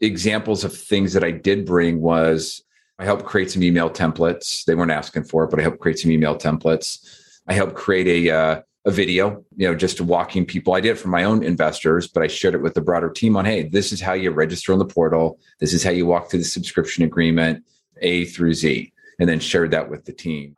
Examples 0.00 0.62
of 0.62 0.72
things 0.72 1.14
that 1.14 1.24
I 1.24 1.32
did 1.32 1.66
bring 1.66 2.00
was 2.00 2.62
I 3.00 3.04
helped 3.04 3.24
create 3.24 3.50
some 3.50 3.64
email 3.64 3.90
templates. 3.90 4.64
They 4.66 4.76
weren't 4.76 4.92
asking 4.92 5.24
for 5.24 5.42
it, 5.42 5.50
but 5.50 5.58
I 5.58 5.62
helped 5.62 5.80
create 5.80 5.98
some 5.98 6.12
email 6.12 6.38
templates. 6.38 7.04
I 7.48 7.54
helped 7.54 7.74
create 7.74 8.06
a 8.06 8.34
uh, 8.34 8.62
a 8.86 8.90
video, 8.90 9.42
you 9.56 9.66
know, 9.66 9.74
just 9.74 10.00
walking 10.00 10.44
people. 10.44 10.74
I 10.74 10.80
did 10.80 10.90
it 10.90 10.98
for 10.98 11.08
my 11.08 11.24
own 11.24 11.42
investors, 11.42 12.06
but 12.06 12.22
I 12.22 12.26
shared 12.26 12.54
it 12.54 12.62
with 12.62 12.74
the 12.74 12.82
broader 12.82 13.10
team 13.10 13.36
on, 13.36 13.44
hey, 13.44 13.62
this 13.62 13.92
is 13.92 14.00
how 14.00 14.12
you 14.12 14.30
register 14.30 14.72
on 14.72 14.78
the 14.78 14.84
portal. 14.84 15.38
This 15.58 15.72
is 15.72 15.82
how 15.82 15.90
you 15.90 16.06
walk 16.06 16.30
through 16.30 16.40
the 16.40 16.44
subscription 16.44 17.02
agreement, 17.04 17.64
A 18.02 18.26
through 18.26 18.54
Z, 18.54 18.92
and 19.18 19.28
then 19.28 19.40
shared 19.40 19.70
that 19.70 19.88
with 19.88 20.04
the 20.04 20.12
team. 20.12 20.56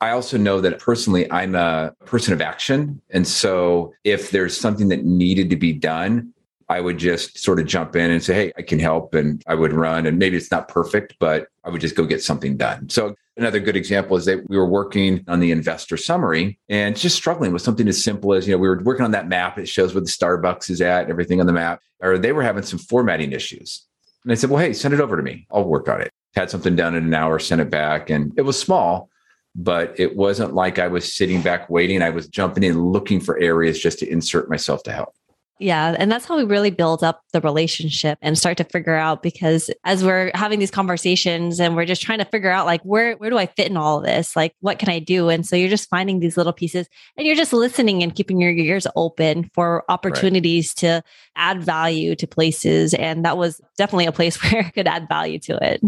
I 0.00 0.10
also 0.10 0.38
know 0.38 0.62
that 0.62 0.78
personally, 0.78 1.30
I'm 1.30 1.54
a 1.54 1.94
person 2.06 2.32
of 2.32 2.40
action. 2.40 3.02
And 3.10 3.28
so 3.28 3.92
if 4.04 4.30
there's 4.30 4.56
something 4.56 4.88
that 4.88 5.04
needed 5.04 5.50
to 5.50 5.56
be 5.56 5.74
done, 5.74 6.32
I 6.70 6.80
would 6.80 6.96
just 6.98 7.36
sort 7.36 7.60
of 7.60 7.66
jump 7.66 7.96
in 7.96 8.10
and 8.10 8.22
say, 8.22 8.32
Hey, 8.32 8.52
I 8.56 8.62
can 8.62 8.78
help. 8.78 9.12
And 9.14 9.42
I 9.46 9.54
would 9.54 9.72
run. 9.72 10.06
And 10.06 10.18
maybe 10.18 10.38
it's 10.38 10.50
not 10.50 10.68
perfect, 10.68 11.16
but 11.18 11.48
I 11.64 11.68
would 11.68 11.82
just 11.82 11.96
go 11.96 12.06
get 12.06 12.22
something 12.22 12.56
done. 12.56 12.88
So 12.88 13.14
Another 13.40 13.58
good 13.58 13.74
example 13.74 14.18
is 14.18 14.26
that 14.26 14.46
we 14.50 14.58
were 14.58 14.68
working 14.68 15.24
on 15.26 15.40
the 15.40 15.50
investor 15.50 15.96
summary 15.96 16.58
and 16.68 16.94
just 16.94 17.16
struggling 17.16 17.54
with 17.54 17.62
something 17.62 17.88
as 17.88 18.04
simple 18.04 18.34
as, 18.34 18.46
you 18.46 18.52
know, 18.52 18.58
we 18.58 18.68
were 18.68 18.82
working 18.82 19.02
on 19.02 19.12
that 19.12 19.28
map. 19.28 19.58
It 19.58 19.66
shows 19.66 19.94
where 19.94 20.02
the 20.02 20.10
Starbucks 20.10 20.68
is 20.68 20.82
at, 20.82 21.04
and 21.04 21.10
everything 21.10 21.40
on 21.40 21.46
the 21.46 21.54
map, 21.54 21.80
or 22.00 22.18
they 22.18 22.32
were 22.32 22.42
having 22.42 22.64
some 22.64 22.78
formatting 22.78 23.32
issues. 23.32 23.86
And 24.24 24.32
I 24.32 24.34
said, 24.34 24.50
well, 24.50 24.62
hey, 24.62 24.74
send 24.74 24.92
it 24.92 25.00
over 25.00 25.16
to 25.16 25.22
me. 25.22 25.46
I'll 25.50 25.64
work 25.64 25.88
on 25.88 26.02
it. 26.02 26.12
Had 26.34 26.50
something 26.50 26.76
done 26.76 26.94
in 26.94 27.04
an 27.04 27.14
hour, 27.14 27.38
sent 27.38 27.62
it 27.62 27.70
back. 27.70 28.10
And 28.10 28.34
it 28.36 28.42
was 28.42 28.60
small, 28.60 29.08
but 29.54 29.98
it 29.98 30.16
wasn't 30.16 30.52
like 30.52 30.78
I 30.78 30.88
was 30.88 31.14
sitting 31.14 31.40
back 31.40 31.70
waiting. 31.70 32.02
I 32.02 32.10
was 32.10 32.28
jumping 32.28 32.62
in 32.62 32.78
looking 32.78 33.20
for 33.20 33.38
areas 33.38 33.80
just 33.80 34.00
to 34.00 34.06
insert 34.06 34.50
myself 34.50 34.82
to 34.82 34.92
help. 34.92 35.14
Yeah. 35.60 35.94
And 35.98 36.10
that's 36.10 36.24
how 36.24 36.38
we 36.38 36.44
really 36.44 36.70
build 36.70 37.04
up 37.04 37.22
the 37.34 37.40
relationship 37.42 38.18
and 38.22 38.38
start 38.38 38.56
to 38.56 38.64
figure 38.64 38.94
out 38.94 39.22
because 39.22 39.70
as 39.84 40.02
we're 40.02 40.30
having 40.34 40.58
these 40.58 40.70
conversations 40.70 41.60
and 41.60 41.76
we're 41.76 41.84
just 41.84 42.00
trying 42.00 42.18
to 42.18 42.24
figure 42.24 42.50
out 42.50 42.64
like 42.64 42.80
where 42.82 43.12
where 43.16 43.28
do 43.28 43.36
I 43.36 43.44
fit 43.44 43.68
in 43.68 43.76
all 43.76 43.98
of 43.98 44.04
this? 44.04 44.34
Like 44.34 44.54
what 44.60 44.78
can 44.78 44.88
I 44.88 45.00
do? 45.00 45.28
And 45.28 45.46
so 45.46 45.56
you're 45.56 45.68
just 45.68 45.90
finding 45.90 46.18
these 46.18 46.38
little 46.38 46.54
pieces 46.54 46.88
and 47.18 47.26
you're 47.26 47.36
just 47.36 47.52
listening 47.52 48.02
and 48.02 48.14
keeping 48.14 48.40
your 48.40 48.52
ears 48.52 48.86
open 48.96 49.50
for 49.52 49.84
opportunities 49.90 50.70
right. 50.82 51.02
to 51.02 51.04
add 51.36 51.62
value 51.62 52.14
to 52.16 52.26
places. 52.26 52.94
And 52.94 53.26
that 53.26 53.36
was 53.36 53.60
definitely 53.76 54.06
a 54.06 54.12
place 54.12 54.42
where 54.52 54.64
I 54.64 54.70
could 54.70 54.88
add 54.88 55.08
value 55.08 55.38
to 55.40 55.58
it. 55.62 55.82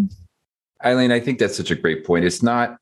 Eileen, 0.85 1.12
I 1.12 1.20
think 1.20 1.38
that's 1.38 1.56
such 1.56 1.70
a 1.70 1.76
great 1.76 2.04
point. 2.04 2.26
It's 2.26 2.42
not 2.42 2.76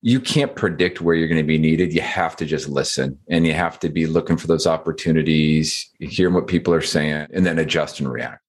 you 0.00 0.20
can't 0.20 0.54
predict 0.54 1.00
where 1.00 1.14
you're 1.14 1.28
going 1.28 1.40
to 1.40 1.46
be 1.46 1.58
needed. 1.58 1.92
You 1.92 2.02
have 2.02 2.36
to 2.36 2.46
just 2.46 2.68
listen 2.68 3.18
and 3.28 3.46
you 3.46 3.52
have 3.52 3.78
to 3.80 3.88
be 3.88 4.06
looking 4.06 4.36
for 4.36 4.46
those 4.46 4.66
opportunities, 4.66 5.90
hear 5.98 6.30
what 6.30 6.46
people 6.46 6.72
are 6.72 6.80
saying, 6.80 7.26
and 7.32 7.44
then 7.44 7.58
adjust 7.58 7.98
and 7.98 8.10
react. 8.10 8.42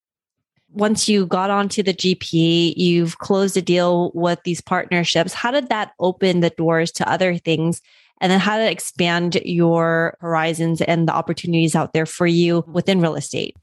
once 0.71 1.09
you 1.09 1.25
got 1.25 1.49
onto 1.49 1.81
the 1.81 1.93
GP, 1.93 2.75
you've 2.77 3.17
closed 3.17 3.57
a 3.57 3.61
deal 3.61 4.11
with 4.13 4.39
these 4.43 4.61
partnerships. 4.61 5.33
How 5.33 5.51
did 5.51 5.69
that 5.69 5.93
open 5.99 6.41
the 6.41 6.51
doors 6.51 6.91
to 6.93 7.09
other 7.09 7.37
things? 7.37 7.81
And 8.21 8.31
then 8.31 8.39
how 8.39 8.57
to 8.57 8.69
expand 8.69 9.35
your 9.45 10.17
horizons 10.19 10.81
and 10.81 11.07
the 11.07 11.13
opportunities 11.13 11.75
out 11.75 11.93
there 11.93 12.05
for 12.05 12.27
you 12.27 12.63
within 12.67 13.01
real 13.01 13.15
estate? 13.15 13.55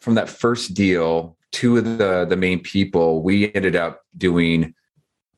From 0.00 0.14
that 0.14 0.28
first 0.28 0.74
deal, 0.74 1.36
two 1.50 1.78
of 1.78 1.98
the, 1.98 2.26
the 2.28 2.36
main 2.36 2.60
people, 2.60 3.22
we 3.22 3.52
ended 3.54 3.74
up 3.74 4.02
doing, 4.16 4.74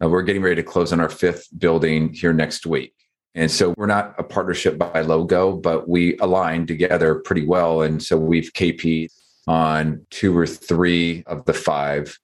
uh, 0.03 0.09
we're 0.09 0.23
getting 0.23 0.43
ready 0.43 0.57
to 0.57 0.63
close 0.63 0.93
on 0.93 1.01
our 1.01 1.09
fifth 1.09 1.49
building 1.59 2.13
here 2.13 2.33
next 2.33 2.67
week. 2.67 2.95
And 3.35 3.51
so 3.51 3.75
we're 3.77 3.87
not 3.87 4.15
a 4.19 4.25
partnership 4.25 4.77
by 4.77 5.03
logo, 5.03 5.53
but 5.53 5.89
we 5.89 6.17
align 6.19 6.67
together 6.67 7.17
pretty 7.17 7.47
well. 7.47 7.83
And 7.83 8.03
so 8.03 8.17
we've 8.17 8.53
KP 8.53 9.09
on 9.47 10.05
two 10.11 10.37
or 10.37 10.47
three 10.47 11.23
of 11.27 11.45
the 11.45 11.55
five. 11.55 12.19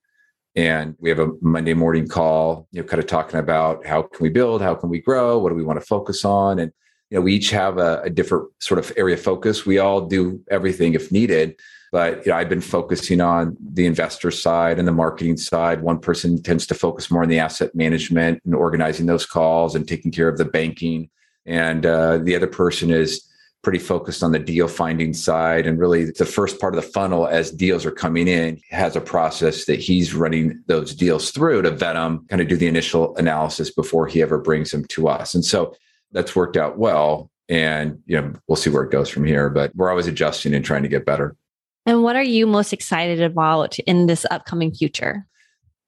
And 0.57 0.97
we 0.99 1.11
have 1.11 1.19
a 1.19 1.31
Monday 1.41 1.75
morning 1.75 2.09
call, 2.09 2.67
you 2.73 2.81
know, 2.81 2.89
kind 2.89 3.01
of 3.01 3.07
talking 3.07 3.39
about 3.39 3.87
how 3.87 4.03
can 4.03 4.23
we 4.23 4.31
build, 4.31 4.63
how 4.63 4.75
can 4.75 4.89
we 4.89 5.01
grow, 5.01 5.39
what 5.39 5.51
do 5.51 5.55
we 5.55 5.63
want 5.63 5.79
to 5.79 5.87
focus 5.87 6.25
on? 6.25 6.59
And, 6.59 6.73
you 7.11 7.19
know, 7.19 7.23
we 7.23 7.35
each 7.35 7.51
have 7.51 7.79
a, 7.79 8.01
a 8.03 8.11
different 8.11 8.49
sort 8.61 8.79
of 8.79 8.91
area 8.97 9.15
of 9.15 9.23
focus. 9.23 9.67
We 9.67 9.79
all 9.79 10.01
do 10.01 10.41
everything 10.51 10.95
if 10.95 11.13
needed. 11.13 11.61
But 11.97 12.27
you 12.27 12.31
know, 12.31 12.37
I've 12.37 12.51
been 12.51 12.61
focusing 12.61 13.23
on 13.23 13.57
the 13.59 13.87
investor 13.87 14.31
side 14.31 14.79
and 14.79 14.87
the 14.87 14.93
marketing 14.93 15.39
side. 15.39 15.81
One 15.81 15.99
person 15.99 16.43
tends 16.43 16.67
to 16.67 16.75
focus 16.75 17.11
more 17.11 17.23
on 17.23 17.31
the 17.31 17.39
asset 17.39 17.75
management 17.75 18.43
and 18.45 18.55
organizing 18.55 19.07
those 19.07 19.25
calls 19.25 19.75
and 19.75 19.89
taking 19.89 20.13
care 20.13 20.29
of 20.29 20.37
the 20.37 20.45
banking. 20.45 21.09
And 21.47 21.87
uh, 21.87 22.19
the 22.19 22.37
other 22.37 22.49
person 22.49 22.91
is 22.91 23.27
pretty 23.63 23.79
focused 23.79 24.23
on 24.23 24.33
the 24.33 24.39
deal 24.39 24.69
finding 24.69 25.15
side. 25.15 25.67
And 25.67 25.79
really 25.79 26.11
the 26.11 26.27
first 26.27 26.61
part 26.61 26.75
of 26.77 26.85
the 26.85 26.87
funnel 26.87 27.29
as 27.29 27.51
deals 27.51 27.87
are 27.87 27.91
coming 27.91 28.29
in. 28.29 28.61
Has 28.69 28.95
a 28.95 29.01
process 29.01 29.65
that 29.65 29.81
he's 29.81 30.13
running 30.13 30.63
those 30.67 30.95
deals 30.95 31.31
through 31.31 31.63
to 31.63 31.71
vet 31.71 31.95
them 31.95 32.27
kind 32.29 32.43
of 32.43 32.49
do 32.49 32.59
the 32.59 32.67
initial 32.69 33.17
analysis 33.17 33.71
before 33.71 34.07
he 34.07 34.21
ever 34.21 34.37
brings 34.37 34.71
them 34.71 34.85
to 34.89 35.09
us. 35.09 35.35
And 35.35 35.47
so 35.47 35.75
that's 36.13 36.37
worked 36.37 36.59
out 36.59 36.77
well. 36.77 37.31
And 37.49 38.03
you 38.05 38.21
know 38.21 38.35
we'll 38.49 38.57
see 38.57 38.69
where 38.69 38.83
it 38.83 38.93
goes 38.93 39.09
from 39.09 39.25
here. 39.25 39.49
But 39.49 39.75
we're 39.75 39.89
always 39.89 40.09
adjusting 40.09 40.53
and 40.53 40.63
trying 40.63 40.83
to 40.83 40.91
get 40.91 41.07
better 41.07 41.35
and 41.87 42.03
what 42.03 42.17
are 42.17 42.23
you 42.23 42.47
most 42.47 42.73
excited 42.73 43.23
about 43.23 43.79
in 43.81 44.07
this 44.07 44.27
upcoming 44.31 44.75
future? 44.75 45.27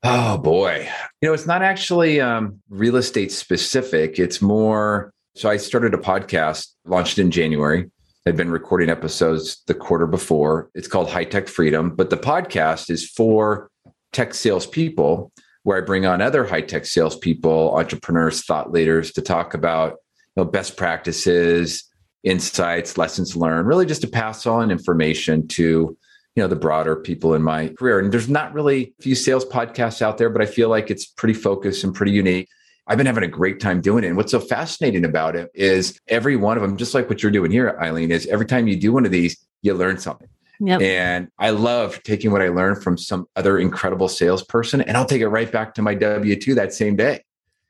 Oh 0.05 0.39
boy. 0.39 0.89
You 1.21 1.29
know, 1.29 1.35
it's 1.35 1.47
not 1.47 1.63
actually 1.63 2.21
um, 2.21 2.61
real 2.71 2.97
estate 2.97 3.33
specific. 3.33 4.19
It's 4.19 4.41
more. 4.41 5.13
So 5.35 5.51
I 5.51 5.57
started 5.57 5.93
a 5.93 5.99
podcast, 5.99 6.69
launched 6.85 7.19
in 7.19 7.31
January. 7.31 7.91
I'd 8.27 8.37
been 8.37 8.51
recording 8.51 8.91
episodes 8.91 9.63
the 9.67 9.75
quarter 9.75 10.07
before. 10.07 10.71
It's 10.75 10.89
called 10.89 11.11
High 11.11 11.25
Tech 11.25 11.49
Freedom, 11.49 11.95
but 11.95 12.11
the 12.11 12.17
podcast 12.17 12.91
is 12.91 13.09
for 13.09 13.71
tech 14.13 14.35
salespeople, 14.35 15.33
where 15.63 15.79
I 15.79 15.81
bring 15.81 16.07
on 16.07 16.21
other 16.21 16.45
high 16.45 16.61
tech 16.61 16.87
salespeople, 16.87 17.77
entrepreneurs, 17.77 18.45
thought 18.45 18.71
leaders 18.71 19.13
to 19.13 19.23
talk 19.23 19.55
about 19.55 19.93
you 19.93 20.45
know, 20.45 20.45
best 20.45 20.77
practices, 20.77 21.88
insights, 22.29 22.99
lessons 22.99 23.35
learned, 23.35 23.67
really 23.67 23.87
just 23.87 24.03
to 24.03 24.09
pass 24.09 24.47
on 24.47 24.71
information 24.71 25.49
to 25.49 25.97
you 26.37 26.45
know 26.45 26.49
the 26.49 26.57
broader 26.57 26.95
people 26.95 27.35
in 27.35 27.43
my 27.43 27.69
career. 27.69 27.99
And 27.99 28.13
there's 28.13 28.29
not 28.29 28.53
really 28.53 28.95
a 28.99 29.03
few 29.03 29.15
sales 29.15 29.45
podcasts 29.45 30.03
out 30.03 30.19
there, 30.19 30.31
but 30.31 30.43
I 30.43 30.47
feel 30.47 30.69
like 30.69 30.91
it's 30.91 31.07
pretty 31.07 31.35
focused 31.35 31.83
and 31.83 31.95
pretty 31.95 32.13
unique. 32.13 32.49
I've 32.87 32.97
been 32.97 33.07
having 33.07 33.25
a 33.25 33.29
great 33.29 33.61
time 33.61 33.81
doing 33.81 34.05
it. 34.05 34.09
And 34.09 34.17
what's 34.17 34.31
so 34.31 34.41
fascinating 34.41 35.05
about 35.05 35.37
it 35.37 35.51
is 35.53 35.99
every 36.09 36.37
one 36.37 36.57
of 36.57 36.63
them, 36.63 36.77
just 36.77 36.95
like 36.95 37.09
what 37.09 37.23
you're 37.23 37.33
doing 37.33 37.51
here, 37.51 37.77
Eileen, 37.83 38.11
is 38.11 38.27
every 38.29 38.47
time 38.47 38.67
you 38.67 38.77
do 38.77 38.93
one 38.93 39.05
of 39.05 39.11
these, 39.11 39.37
you 39.63 39.75
learn 39.75 39.99
something. 39.99 40.29
Yep. 40.61 40.81
And 40.81 41.29
I 41.39 41.51
love 41.51 42.03
taking 42.03 42.33
what 42.33 42.41
I 42.41 42.49
learned 42.49 42.83
from 42.83 42.97
some 42.97 43.27
other 43.37 43.59
incredible 43.59 44.09
salesperson 44.09 44.81
and 44.81 44.97
I'll 44.97 45.05
take 45.05 45.21
it 45.21 45.29
right 45.29 45.51
back 45.51 45.75
to 45.75 45.83
my 45.83 45.95
W 45.95 46.35
2 46.35 46.55
that 46.55 46.73
same 46.73 46.97
day 46.97 47.23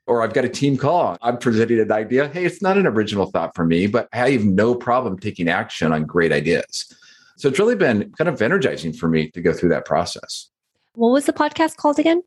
or 0.09 0.23
I've 0.23 0.33
got 0.33 0.43
a 0.43 0.49
team 0.49 0.75
call. 0.75 1.17
I'm 1.21 1.37
presenting 1.37 1.79
an 1.79 1.91
idea. 1.91 2.27
Hey, 2.27 2.43
it's 2.43 2.63
not 2.63 2.77
an 2.77 2.87
original 2.87 3.27
thought 3.27 3.55
for 3.55 3.63
me, 3.63 3.85
but 3.85 4.09
I 4.11 4.31
have 4.31 4.43
no 4.43 4.73
problem 4.73 5.19
taking 5.19 5.47
action 5.47 5.93
on 5.93 6.05
great 6.05 6.31
ideas. 6.31 6.91
So 7.37 7.47
it's 7.47 7.59
really 7.59 7.75
been 7.75 8.11
kind 8.17 8.27
of 8.27 8.41
energizing 8.41 8.91
for 8.91 9.07
me 9.07 9.29
to 9.29 9.41
go 9.41 9.53
through 9.53 9.69
that 9.69 9.85
process. 9.85 10.49
What 10.93 11.11
was 11.11 11.25
the 11.25 11.33
podcast 11.33 11.77
called 11.77 11.99
again? 11.99 12.23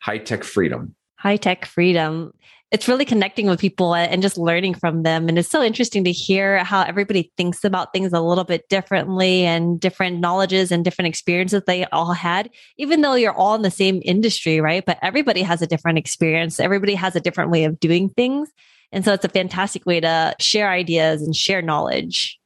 High 0.00 0.18
Tech 0.18 0.44
Freedom. 0.44 0.94
High 1.16 1.36
Tech 1.36 1.66
Freedom 1.66 2.32
it's 2.70 2.88
really 2.88 3.04
connecting 3.04 3.46
with 3.46 3.60
people 3.60 3.94
and 3.94 4.20
just 4.20 4.36
learning 4.36 4.74
from 4.74 5.04
them. 5.04 5.28
And 5.28 5.38
it's 5.38 5.50
so 5.50 5.62
interesting 5.62 6.02
to 6.04 6.12
hear 6.12 6.64
how 6.64 6.82
everybody 6.82 7.30
thinks 7.36 7.62
about 7.62 7.92
things 7.92 8.12
a 8.12 8.20
little 8.20 8.44
bit 8.44 8.68
differently 8.68 9.44
and 9.44 9.78
different 9.78 10.18
knowledges 10.18 10.72
and 10.72 10.84
different 10.84 11.08
experiences 11.08 11.62
they 11.66 11.84
all 11.86 12.12
had, 12.12 12.50
even 12.76 13.00
though 13.00 13.14
you're 13.14 13.32
all 13.32 13.54
in 13.54 13.62
the 13.62 13.70
same 13.70 14.00
industry, 14.04 14.60
right? 14.60 14.84
But 14.84 14.98
everybody 15.02 15.42
has 15.42 15.62
a 15.62 15.66
different 15.66 15.98
experience. 15.98 16.58
Everybody 16.58 16.94
has 16.94 17.14
a 17.14 17.20
different 17.20 17.50
way 17.50 17.64
of 17.64 17.78
doing 17.78 18.08
things. 18.08 18.50
And 18.90 19.04
so 19.04 19.12
it's 19.12 19.24
a 19.24 19.28
fantastic 19.28 19.86
way 19.86 20.00
to 20.00 20.34
share 20.40 20.68
ideas 20.68 21.22
and 21.22 21.34
share 21.34 21.62
knowledge. 21.62 22.38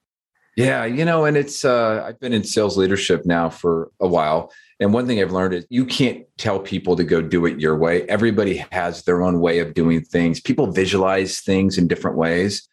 Yeah, 0.56 0.84
you 0.84 1.04
know, 1.04 1.24
and 1.24 1.36
it's 1.36 1.64
uh 1.64 2.04
I've 2.04 2.18
been 2.18 2.32
in 2.32 2.42
sales 2.42 2.76
leadership 2.76 3.24
now 3.24 3.48
for 3.48 3.92
a 4.00 4.08
while 4.08 4.52
and 4.80 4.92
one 4.92 5.06
thing 5.06 5.20
I've 5.20 5.32
learned 5.32 5.54
is 5.54 5.66
you 5.70 5.84
can't 5.84 6.24
tell 6.36 6.60
people 6.60 6.94
to 6.96 7.04
go 7.04 7.20
do 7.20 7.46
it 7.46 7.60
your 7.60 7.76
way. 7.76 8.02
Everybody 8.04 8.64
has 8.70 9.02
their 9.02 9.22
own 9.22 9.40
way 9.40 9.58
of 9.58 9.74
doing 9.74 10.02
things. 10.02 10.40
People 10.40 10.70
visualize 10.70 11.40
things 11.40 11.78
in 11.78 11.88
different 11.88 12.16
ways. 12.16 12.68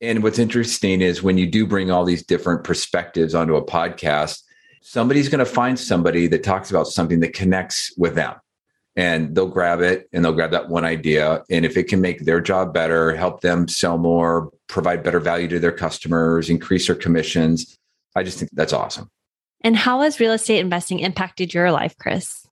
And 0.00 0.22
what's 0.22 0.40
interesting 0.40 1.00
is 1.00 1.22
when 1.22 1.38
you 1.38 1.46
do 1.46 1.66
bring 1.66 1.90
all 1.90 2.04
these 2.04 2.24
different 2.24 2.64
perspectives 2.64 3.34
onto 3.34 3.54
a 3.54 3.64
podcast, 3.64 4.42
somebody's 4.82 5.28
going 5.28 5.38
to 5.38 5.44
find 5.44 5.78
somebody 5.78 6.26
that 6.26 6.42
talks 6.42 6.70
about 6.70 6.88
something 6.88 7.20
that 7.20 7.34
connects 7.34 7.92
with 7.96 8.16
them. 8.16 8.34
And 8.96 9.34
they'll 9.34 9.46
grab 9.46 9.80
it 9.80 10.08
and 10.12 10.24
they'll 10.24 10.32
grab 10.32 10.50
that 10.52 10.68
one 10.68 10.84
idea. 10.84 11.44
And 11.50 11.64
if 11.64 11.76
it 11.76 11.84
can 11.84 12.00
make 12.00 12.24
their 12.24 12.40
job 12.40 12.74
better, 12.74 13.14
help 13.14 13.40
them 13.40 13.68
sell 13.68 13.98
more, 13.98 14.50
provide 14.68 15.02
better 15.02 15.20
value 15.20 15.48
to 15.48 15.60
their 15.60 15.72
customers, 15.72 16.50
increase 16.50 16.86
their 16.86 16.96
commissions, 16.96 17.76
I 18.16 18.22
just 18.22 18.38
think 18.38 18.50
that's 18.54 18.72
awesome. 18.72 19.10
And 19.64 19.74
how 19.74 20.02
has 20.02 20.20
real 20.20 20.32
estate 20.32 20.60
investing 20.60 21.00
impacted 21.00 21.54
your 21.54 21.72
life, 21.72 21.96
Chris? 21.98 22.46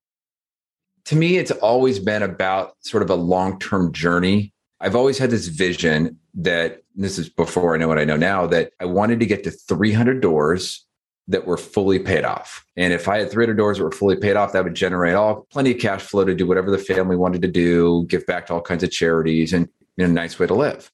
To 1.06 1.16
me, 1.16 1.36
it's 1.36 1.50
always 1.50 1.98
been 1.98 2.22
about 2.22 2.74
sort 2.80 3.02
of 3.02 3.10
a 3.10 3.14
long 3.14 3.58
term 3.58 3.92
journey. 3.92 4.54
I've 4.80 4.96
always 4.96 5.18
had 5.18 5.30
this 5.30 5.46
vision 5.46 6.18
that 6.34 6.82
this 6.96 7.18
is 7.18 7.28
before 7.28 7.74
I 7.74 7.78
know 7.78 7.86
what 7.86 7.98
I 7.98 8.04
know 8.04 8.16
now 8.16 8.46
that 8.46 8.72
I 8.80 8.86
wanted 8.86 9.20
to 9.20 9.26
get 9.26 9.44
to 9.44 9.50
300 9.50 10.22
doors 10.22 10.86
that 11.28 11.46
were 11.46 11.58
fully 11.58 11.98
paid 11.98 12.24
off. 12.24 12.64
And 12.76 12.92
if 12.92 13.06
I 13.06 13.18
had 13.18 13.30
300 13.30 13.56
doors 13.56 13.78
that 13.78 13.84
were 13.84 13.92
fully 13.92 14.16
paid 14.16 14.36
off, 14.36 14.52
that 14.52 14.64
would 14.64 14.74
generate 14.74 15.14
all 15.14 15.46
plenty 15.52 15.72
of 15.72 15.80
cash 15.80 16.00
flow 16.00 16.24
to 16.24 16.34
do 16.34 16.46
whatever 16.46 16.70
the 16.70 16.78
family 16.78 17.16
wanted 17.16 17.42
to 17.42 17.48
do, 17.48 18.06
give 18.08 18.26
back 18.26 18.46
to 18.46 18.54
all 18.54 18.62
kinds 18.62 18.82
of 18.82 18.90
charities, 18.90 19.52
and 19.52 19.68
you 19.96 20.04
know, 20.04 20.10
a 20.10 20.14
nice 20.14 20.38
way 20.38 20.46
to 20.46 20.54
live 20.54 20.90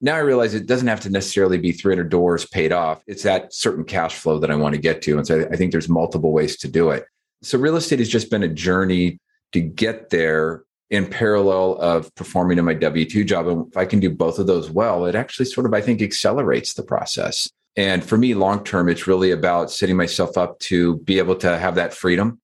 now 0.00 0.14
I 0.14 0.20
realize 0.20 0.54
it 0.54 0.66
doesn't 0.66 0.88
have 0.88 1.00
to 1.00 1.10
necessarily 1.10 1.58
be 1.58 1.72
300 1.72 2.08
doors 2.08 2.46
paid 2.46 2.72
off. 2.72 3.02
It's 3.06 3.22
that 3.24 3.52
certain 3.52 3.84
cash 3.84 4.14
flow 4.14 4.38
that 4.38 4.50
I 4.50 4.56
want 4.56 4.74
to 4.74 4.80
get 4.80 5.02
to. 5.02 5.18
And 5.18 5.26
so 5.26 5.46
I 5.50 5.56
think 5.56 5.72
there's 5.72 5.88
multiple 5.88 6.32
ways 6.32 6.56
to 6.58 6.68
do 6.68 6.90
it. 6.90 7.04
So 7.42 7.58
real 7.58 7.76
estate 7.76 7.98
has 7.98 8.08
just 8.08 8.30
been 8.30 8.42
a 8.42 8.48
journey 8.48 9.18
to 9.52 9.60
get 9.60 10.10
there 10.10 10.64
in 10.90 11.06
parallel 11.06 11.76
of 11.78 12.14
performing 12.14 12.58
in 12.58 12.64
my 12.64 12.74
W 12.74 13.04
2 13.04 13.24
job. 13.24 13.46
And 13.46 13.66
if 13.68 13.76
I 13.76 13.84
can 13.84 14.00
do 14.00 14.10
both 14.10 14.38
of 14.38 14.46
those 14.46 14.70
well, 14.70 15.06
it 15.06 15.14
actually 15.14 15.46
sort 15.46 15.66
of, 15.66 15.74
I 15.74 15.80
think, 15.80 16.02
accelerates 16.02 16.74
the 16.74 16.82
process. 16.82 17.48
And 17.76 18.04
for 18.04 18.18
me, 18.18 18.34
long 18.34 18.64
term, 18.64 18.88
it's 18.88 19.06
really 19.06 19.30
about 19.30 19.70
setting 19.70 19.96
myself 19.96 20.36
up 20.36 20.58
to 20.60 20.96
be 20.98 21.18
able 21.18 21.36
to 21.36 21.58
have 21.58 21.76
that 21.76 21.94
freedom 21.94 22.40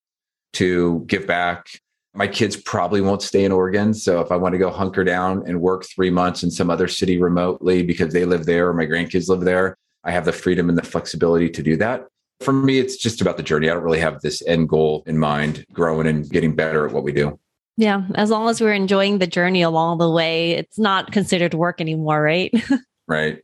to 0.55 1.05
give 1.07 1.27
back, 1.27 1.67
my 2.17 2.27
kids 2.27 2.57
probably 2.57 3.01
won't 3.01 3.23
stay 3.23 3.45
in 3.45 3.53
Oregon. 3.53 3.93
So 3.93 4.21
if 4.21 4.33
I 4.33 4.37
want 4.37 4.55
to 4.55 4.59
go 4.59 4.71
hunker 4.71 5.05
down 5.05 5.45
and 5.47 5.61
work 5.61 5.85
three 5.85 6.11
months 6.11 6.43
in 6.43 6.51
some 6.51 6.71
other 6.71 6.89
city 6.89 7.19
remotely 7.19 7.83
because 7.83 8.13
they 8.13 8.25
live 8.25 8.47
there 8.47 8.69
or 8.69 8.75
my 8.75 8.87
grandkids 8.87 9.29
live 9.29 9.41
there, 9.41 9.77
I 10.05 10.13
have 10.13 10.25
the 10.25 10.33
freedom 10.33 10.69
and 10.69 10.79
the 10.79 10.83
flexibility 10.83 11.51
to 11.51 11.63
do 11.63 11.77
that. 11.77 12.07
For 12.41 12.53
me, 12.53 12.79
it's 12.79 12.97
just 12.97 13.21
about 13.21 13.37
the 13.37 13.43
journey. 13.43 13.69
I 13.69 13.75
don't 13.75 13.83
really 13.83 14.01
have 14.01 14.21
this 14.21 14.43
end 14.47 14.69
goal 14.69 15.03
in 15.07 15.19
mind, 15.19 15.67
growing 15.73 16.07
and 16.07 16.29
getting 16.29 16.55
better 16.55 16.87
at 16.87 16.93
what 16.93 17.03
we 17.03 17.13
do. 17.13 17.39
Yeah. 17.77 18.07
As 18.15 18.31
long 18.31 18.49
as 18.49 18.61
we're 18.61 18.73
enjoying 18.73 19.19
the 19.19 19.27
journey 19.27 19.63
along 19.63 19.99
the 19.99 20.11
way, 20.11 20.53
it's 20.53 20.79
not 20.79 21.13
considered 21.13 21.55
work 21.55 21.81
anymore, 21.81 22.23
right? 22.23 22.53
right. 23.09 23.41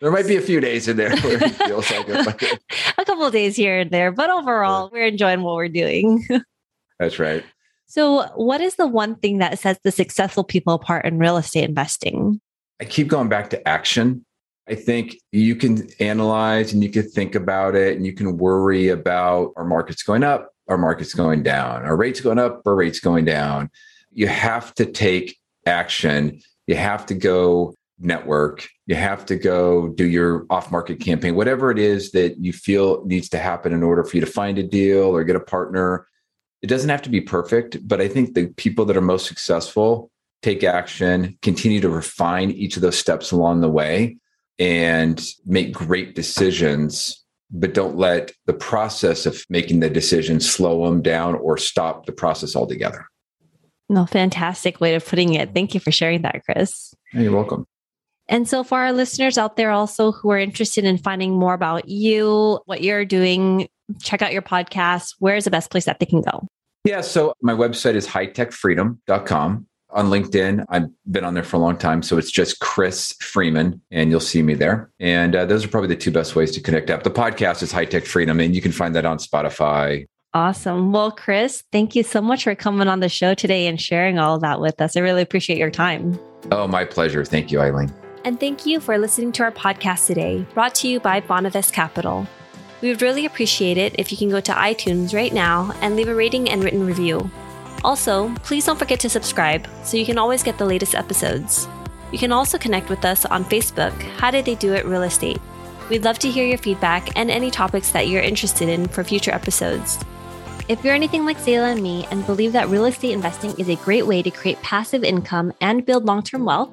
There 0.00 0.10
might 0.10 0.26
be 0.26 0.36
a 0.36 0.42
few 0.42 0.60
days 0.60 0.88
in 0.88 0.96
there 0.96 1.16
where 1.16 1.42
it 1.42 1.50
feels 1.54 1.90
like 1.90 2.42
it. 2.42 2.60
a 2.98 3.04
couple 3.04 3.24
of 3.24 3.32
days 3.32 3.56
here 3.56 3.78
and 3.80 3.90
there, 3.90 4.12
but 4.12 4.30
overall, 4.30 4.90
we're 4.92 5.06
enjoying 5.06 5.42
what 5.42 5.54
we're 5.54 5.68
doing. 5.68 6.26
That's 6.98 7.18
right. 7.18 7.44
So, 7.86 8.26
what 8.34 8.60
is 8.60 8.76
the 8.76 8.86
one 8.86 9.14
thing 9.16 9.38
that 9.38 9.58
sets 9.58 9.80
the 9.82 9.92
successful 9.92 10.44
people 10.44 10.74
apart 10.74 11.06
in 11.06 11.18
real 11.18 11.36
estate 11.36 11.64
investing? 11.64 12.40
I 12.80 12.84
keep 12.84 13.08
going 13.08 13.28
back 13.28 13.50
to 13.50 13.68
action. 13.68 14.24
I 14.68 14.74
think 14.74 15.16
you 15.30 15.54
can 15.54 15.88
analyze 16.00 16.72
and 16.72 16.82
you 16.82 16.90
can 16.90 17.08
think 17.08 17.36
about 17.36 17.76
it 17.76 17.96
and 17.96 18.04
you 18.04 18.12
can 18.12 18.36
worry 18.36 18.88
about 18.88 19.52
our 19.56 19.64
markets 19.64 20.02
going 20.02 20.24
up, 20.24 20.50
our 20.68 20.76
markets 20.76 21.14
going 21.14 21.44
down, 21.44 21.84
our 21.84 21.96
rates 21.96 22.20
going 22.20 22.40
up, 22.40 22.62
our 22.66 22.74
rates 22.74 22.98
going 22.98 23.24
down. 23.24 23.70
You 24.12 24.26
have 24.26 24.74
to 24.74 24.86
take 24.86 25.38
action. 25.66 26.40
You 26.66 26.74
have 26.74 27.06
to 27.06 27.14
go 27.14 27.74
network. 28.00 28.66
You 28.86 28.96
have 28.96 29.24
to 29.26 29.36
go 29.36 29.88
do 29.88 30.04
your 30.04 30.46
off 30.50 30.72
market 30.72 30.98
campaign, 30.98 31.36
whatever 31.36 31.70
it 31.70 31.78
is 31.78 32.10
that 32.10 32.36
you 32.38 32.52
feel 32.52 33.04
needs 33.06 33.28
to 33.30 33.38
happen 33.38 33.72
in 33.72 33.84
order 33.84 34.02
for 34.02 34.16
you 34.16 34.20
to 34.20 34.30
find 34.30 34.58
a 34.58 34.62
deal 34.64 35.04
or 35.04 35.22
get 35.22 35.36
a 35.36 35.40
partner 35.40 36.06
it 36.66 36.68
doesn't 36.68 36.90
have 36.90 37.02
to 37.02 37.10
be 37.10 37.20
perfect, 37.20 37.86
but 37.86 38.00
I 38.00 38.08
think 38.08 38.34
the 38.34 38.48
people 38.48 38.84
that 38.86 38.96
are 38.96 39.00
most 39.00 39.26
successful 39.26 40.10
take 40.42 40.64
action, 40.64 41.38
continue 41.40 41.80
to 41.80 41.88
refine 41.88 42.50
each 42.50 42.74
of 42.74 42.82
those 42.82 42.98
steps 42.98 43.30
along 43.30 43.60
the 43.60 43.68
way, 43.68 44.16
and 44.58 45.24
make 45.44 45.72
great 45.72 46.16
decisions, 46.16 47.24
but 47.52 47.72
don't 47.72 47.96
let 47.96 48.32
the 48.46 48.52
process 48.52 49.26
of 49.26 49.44
making 49.48 49.78
the 49.78 49.88
decision 49.88 50.40
slow 50.40 50.84
them 50.84 51.02
down 51.02 51.36
or 51.36 51.56
stop 51.56 52.06
the 52.06 52.12
process 52.12 52.56
altogether. 52.56 53.06
No, 53.88 54.04
fantastic 54.04 54.80
way 54.80 54.96
of 54.96 55.06
putting 55.06 55.34
it. 55.34 55.54
Thank 55.54 55.72
you 55.72 55.78
for 55.78 55.92
sharing 55.92 56.22
that, 56.22 56.42
Chris. 56.44 56.92
You're 57.12 57.30
welcome. 57.30 57.64
And 58.28 58.48
so, 58.48 58.64
for 58.64 58.80
our 58.80 58.92
listeners 58.92 59.38
out 59.38 59.54
there 59.54 59.70
also 59.70 60.10
who 60.10 60.32
are 60.32 60.38
interested 60.38 60.84
in 60.84 60.98
finding 60.98 61.38
more 61.38 61.54
about 61.54 61.88
you, 61.88 62.58
what 62.64 62.82
you're 62.82 63.04
doing, 63.04 63.68
check 64.02 64.20
out 64.20 64.32
your 64.32 64.42
podcast. 64.42 65.14
Where 65.20 65.36
is 65.36 65.44
the 65.44 65.50
best 65.52 65.70
place 65.70 65.84
that 65.84 66.00
they 66.00 66.06
can 66.06 66.22
go? 66.22 66.48
Yeah. 66.86 67.00
So, 67.00 67.34
my 67.42 67.52
website 67.52 67.94
is 67.94 68.06
hightechfreedom.com. 68.06 69.66
On 69.90 70.06
LinkedIn, 70.06 70.64
I've 70.68 70.88
been 71.10 71.24
on 71.24 71.34
there 71.34 71.44
for 71.44 71.56
a 71.56 71.60
long 71.60 71.78
time. 71.78 72.02
So, 72.02 72.18
it's 72.18 72.30
just 72.30 72.60
Chris 72.60 73.12
Freeman, 73.20 73.80
and 73.90 74.10
you'll 74.10 74.20
see 74.20 74.42
me 74.42 74.54
there. 74.54 74.90
And 75.00 75.34
uh, 75.34 75.44
those 75.46 75.64
are 75.64 75.68
probably 75.68 75.88
the 75.88 75.96
two 75.96 76.10
best 76.10 76.36
ways 76.36 76.52
to 76.52 76.60
connect 76.60 76.90
up. 76.90 77.02
The 77.02 77.10
podcast 77.10 77.62
is 77.62 77.72
High 77.72 77.86
Tech 77.86 78.04
Freedom, 78.04 78.40
and 78.40 78.54
you 78.54 78.62
can 78.62 78.72
find 78.72 78.94
that 78.94 79.04
on 79.04 79.18
Spotify. 79.18 80.06
Awesome. 80.34 80.92
Well, 80.92 81.10
Chris, 81.12 81.64
thank 81.72 81.96
you 81.96 82.02
so 82.02 82.20
much 82.20 82.44
for 82.44 82.54
coming 82.54 82.88
on 82.88 83.00
the 83.00 83.08
show 83.08 83.32
today 83.32 83.66
and 83.66 83.80
sharing 83.80 84.18
all 84.18 84.34
of 84.34 84.42
that 84.42 84.60
with 84.60 84.80
us. 84.82 84.94
I 84.94 85.00
really 85.00 85.22
appreciate 85.22 85.58
your 85.58 85.70
time. 85.70 86.18
Oh, 86.52 86.68
my 86.68 86.84
pleasure. 86.84 87.24
Thank 87.24 87.50
you, 87.50 87.58
Eileen. 87.58 87.90
And 88.24 88.38
thank 88.38 88.66
you 88.66 88.80
for 88.80 88.98
listening 88.98 89.32
to 89.32 89.44
our 89.44 89.52
podcast 89.52 90.06
today, 90.06 90.44
brought 90.52 90.74
to 90.76 90.88
you 90.88 91.00
by 91.00 91.20
Bonavest 91.22 91.72
Capital. 91.72 92.26
We 92.82 92.88
would 92.88 93.02
really 93.02 93.24
appreciate 93.24 93.78
it 93.78 93.94
if 93.98 94.12
you 94.12 94.18
can 94.18 94.28
go 94.28 94.40
to 94.40 94.52
iTunes 94.52 95.14
right 95.14 95.32
now 95.32 95.72
and 95.80 95.96
leave 95.96 96.08
a 96.08 96.14
rating 96.14 96.50
and 96.50 96.62
written 96.62 96.86
review. 96.86 97.30
Also, 97.82 98.34
please 98.42 98.66
don't 98.66 98.78
forget 98.78 99.00
to 99.00 99.08
subscribe 99.08 99.66
so 99.82 99.96
you 99.96 100.04
can 100.04 100.18
always 100.18 100.42
get 100.42 100.58
the 100.58 100.64
latest 100.64 100.94
episodes. 100.94 101.68
You 102.12 102.18
can 102.18 102.32
also 102.32 102.58
connect 102.58 102.88
with 102.88 103.04
us 103.04 103.24
on 103.24 103.44
Facebook, 103.44 103.94
How 104.18 104.30
Did 104.30 104.44
They 104.44 104.54
Do 104.54 104.74
It 104.74 104.86
Real 104.86 105.02
Estate. 105.02 105.40
We'd 105.88 106.04
love 106.04 106.18
to 106.20 106.30
hear 106.30 106.46
your 106.46 106.58
feedback 106.58 107.16
and 107.16 107.30
any 107.30 107.50
topics 107.50 107.92
that 107.92 108.08
you're 108.08 108.22
interested 108.22 108.68
in 108.68 108.88
for 108.88 109.04
future 109.04 109.32
episodes. 109.32 109.98
If 110.68 110.84
you're 110.84 110.94
anything 110.94 111.24
like 111.24 111.38
Sayla 111.38 111.72
and 111.72 111.82
me 111.82 112.06
and 112.10 112.26
believe 112.26 112.52
that 112.52 112.68
real 112.68 112.86
estate 112.86 113.12
investing 113.12 113.54
is 113.56 113.68
a 113.68 113.76
great 113.76 114.04
way 114.04 114.20
to 114.20 114.32
create 114.32 114.60
passive 114.62 115.04
income 115.04 115.52
and 115.60 115.86
build 115.86 116.04
long 116.04 116.22
term 116.24 116.44
wealth, 116.44 116.70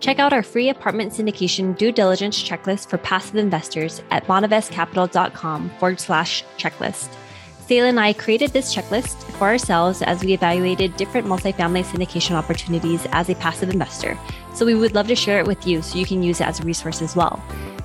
Check 0.00 0.18
out 0.18 0.32
our 0.32 0.42
free 0.42 0.68
apartment 0.68 1.12
syndication 1.12 1.76
due 1.76 1.90
diligence 1.90 2.42
checklist 2.42 2.88
for 2.88 2.98
passive 2.98 3.36
investors 3.36 4.02
at 4.10 4.24
bonavestcapital.com 4.26 5.70
forward 5.78 6.00
slash 6.00 6.44
checklist. 6.58 7.08
Sayla 7.66 7.88
and 7.88 7.98
I 7.98 8.12
created 8.12 8.52
this 8.52 8.72
checklist 8.72 9.24
for 9.32 9.44
ourselves 9.44 10.00
as 10.02 10.22
we 10.22 10.32
evaluated 10.32 10.96
different 10.96 11.26
multifamily 11.26 11.82
syndication 11.82 12.36
opportunities 12.36 13.06
as 13.10 13.28
a 13.28 13.34
passive 13.34 13.70
investor. 13.70 14.16
So 14.54 14.64
we 14.64 14.74
would 14.74 14.94
love 14.94 15.08
to 15.08 15.16
share 15.16 15.40
it 15.40 15.46
with 15.46 15.66
you 15.66 15.82
so 15.82 15.98
you 15.98 16.06
can 16.06 16.22
use 16.22 16.40
it 16.40 16.46
as 16.46 16.60
a 16.60 16.64
resource 16.64 17.02
as 17.02 17.16
well. 17.16 17.42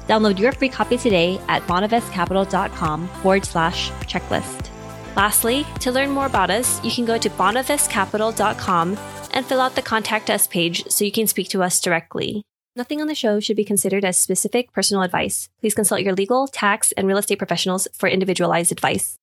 Download 0.07 0.37
your 0.37 0.51
free 0.51 0.69
copy 0.69 0.97
today 0.97 1.39
at 1.47 1.63
bonavestcapital.com 1.63 3.07
forward 3.07 3.45
slash 3.45 3.89
checklist. 4.01 4.70
Lastly, 5.15 5.65
to 5.81 5.91
learn 5.91 6.09
more 6.09 6.25
about 6.25 6.49
us, 6.49 6.83
you 6.83 6.91
can 6.91 7.05
go 7.05 7.17
to 7.17 7.29
bonavestcapital.com 7.29 8.97
and 9.31 9.45
fill 9.45 9.61
out 9.61 9.75
the 9.75 9.81
contact 9.81 10.29
us 10.29 10.47
page 10.47 10.87
so 10.89 11.03
you 11.03 11.11
can 11.11 11.27
speak 11.27 11.49
to 11.49 11.63
us 11.63 11.81
directly. 11.81 12.43
Nothing 12.75 13.01
on 13.01 13.07
the 13.07 13.15
show 13.15 13.41
should 13.41 13.57
be 13.57 13.65
considered 13.65 14.05
as 14.05 14.17
specific 14.17 14.71
personal 14.71 15.03
advice. 15.03 15.49
Please 15.59 15.75
consult 15.75 16.01
your 16.01 16.15
legal, 16.15 16.47
tax, 16.47 16.93
and 16.93 17.05
real 17.05 17.17
estate 17.17 17.37
professionals 17.37 17.87
for 17.93 18.07
individualized 18.07 18.71
advice. 18.71 19.17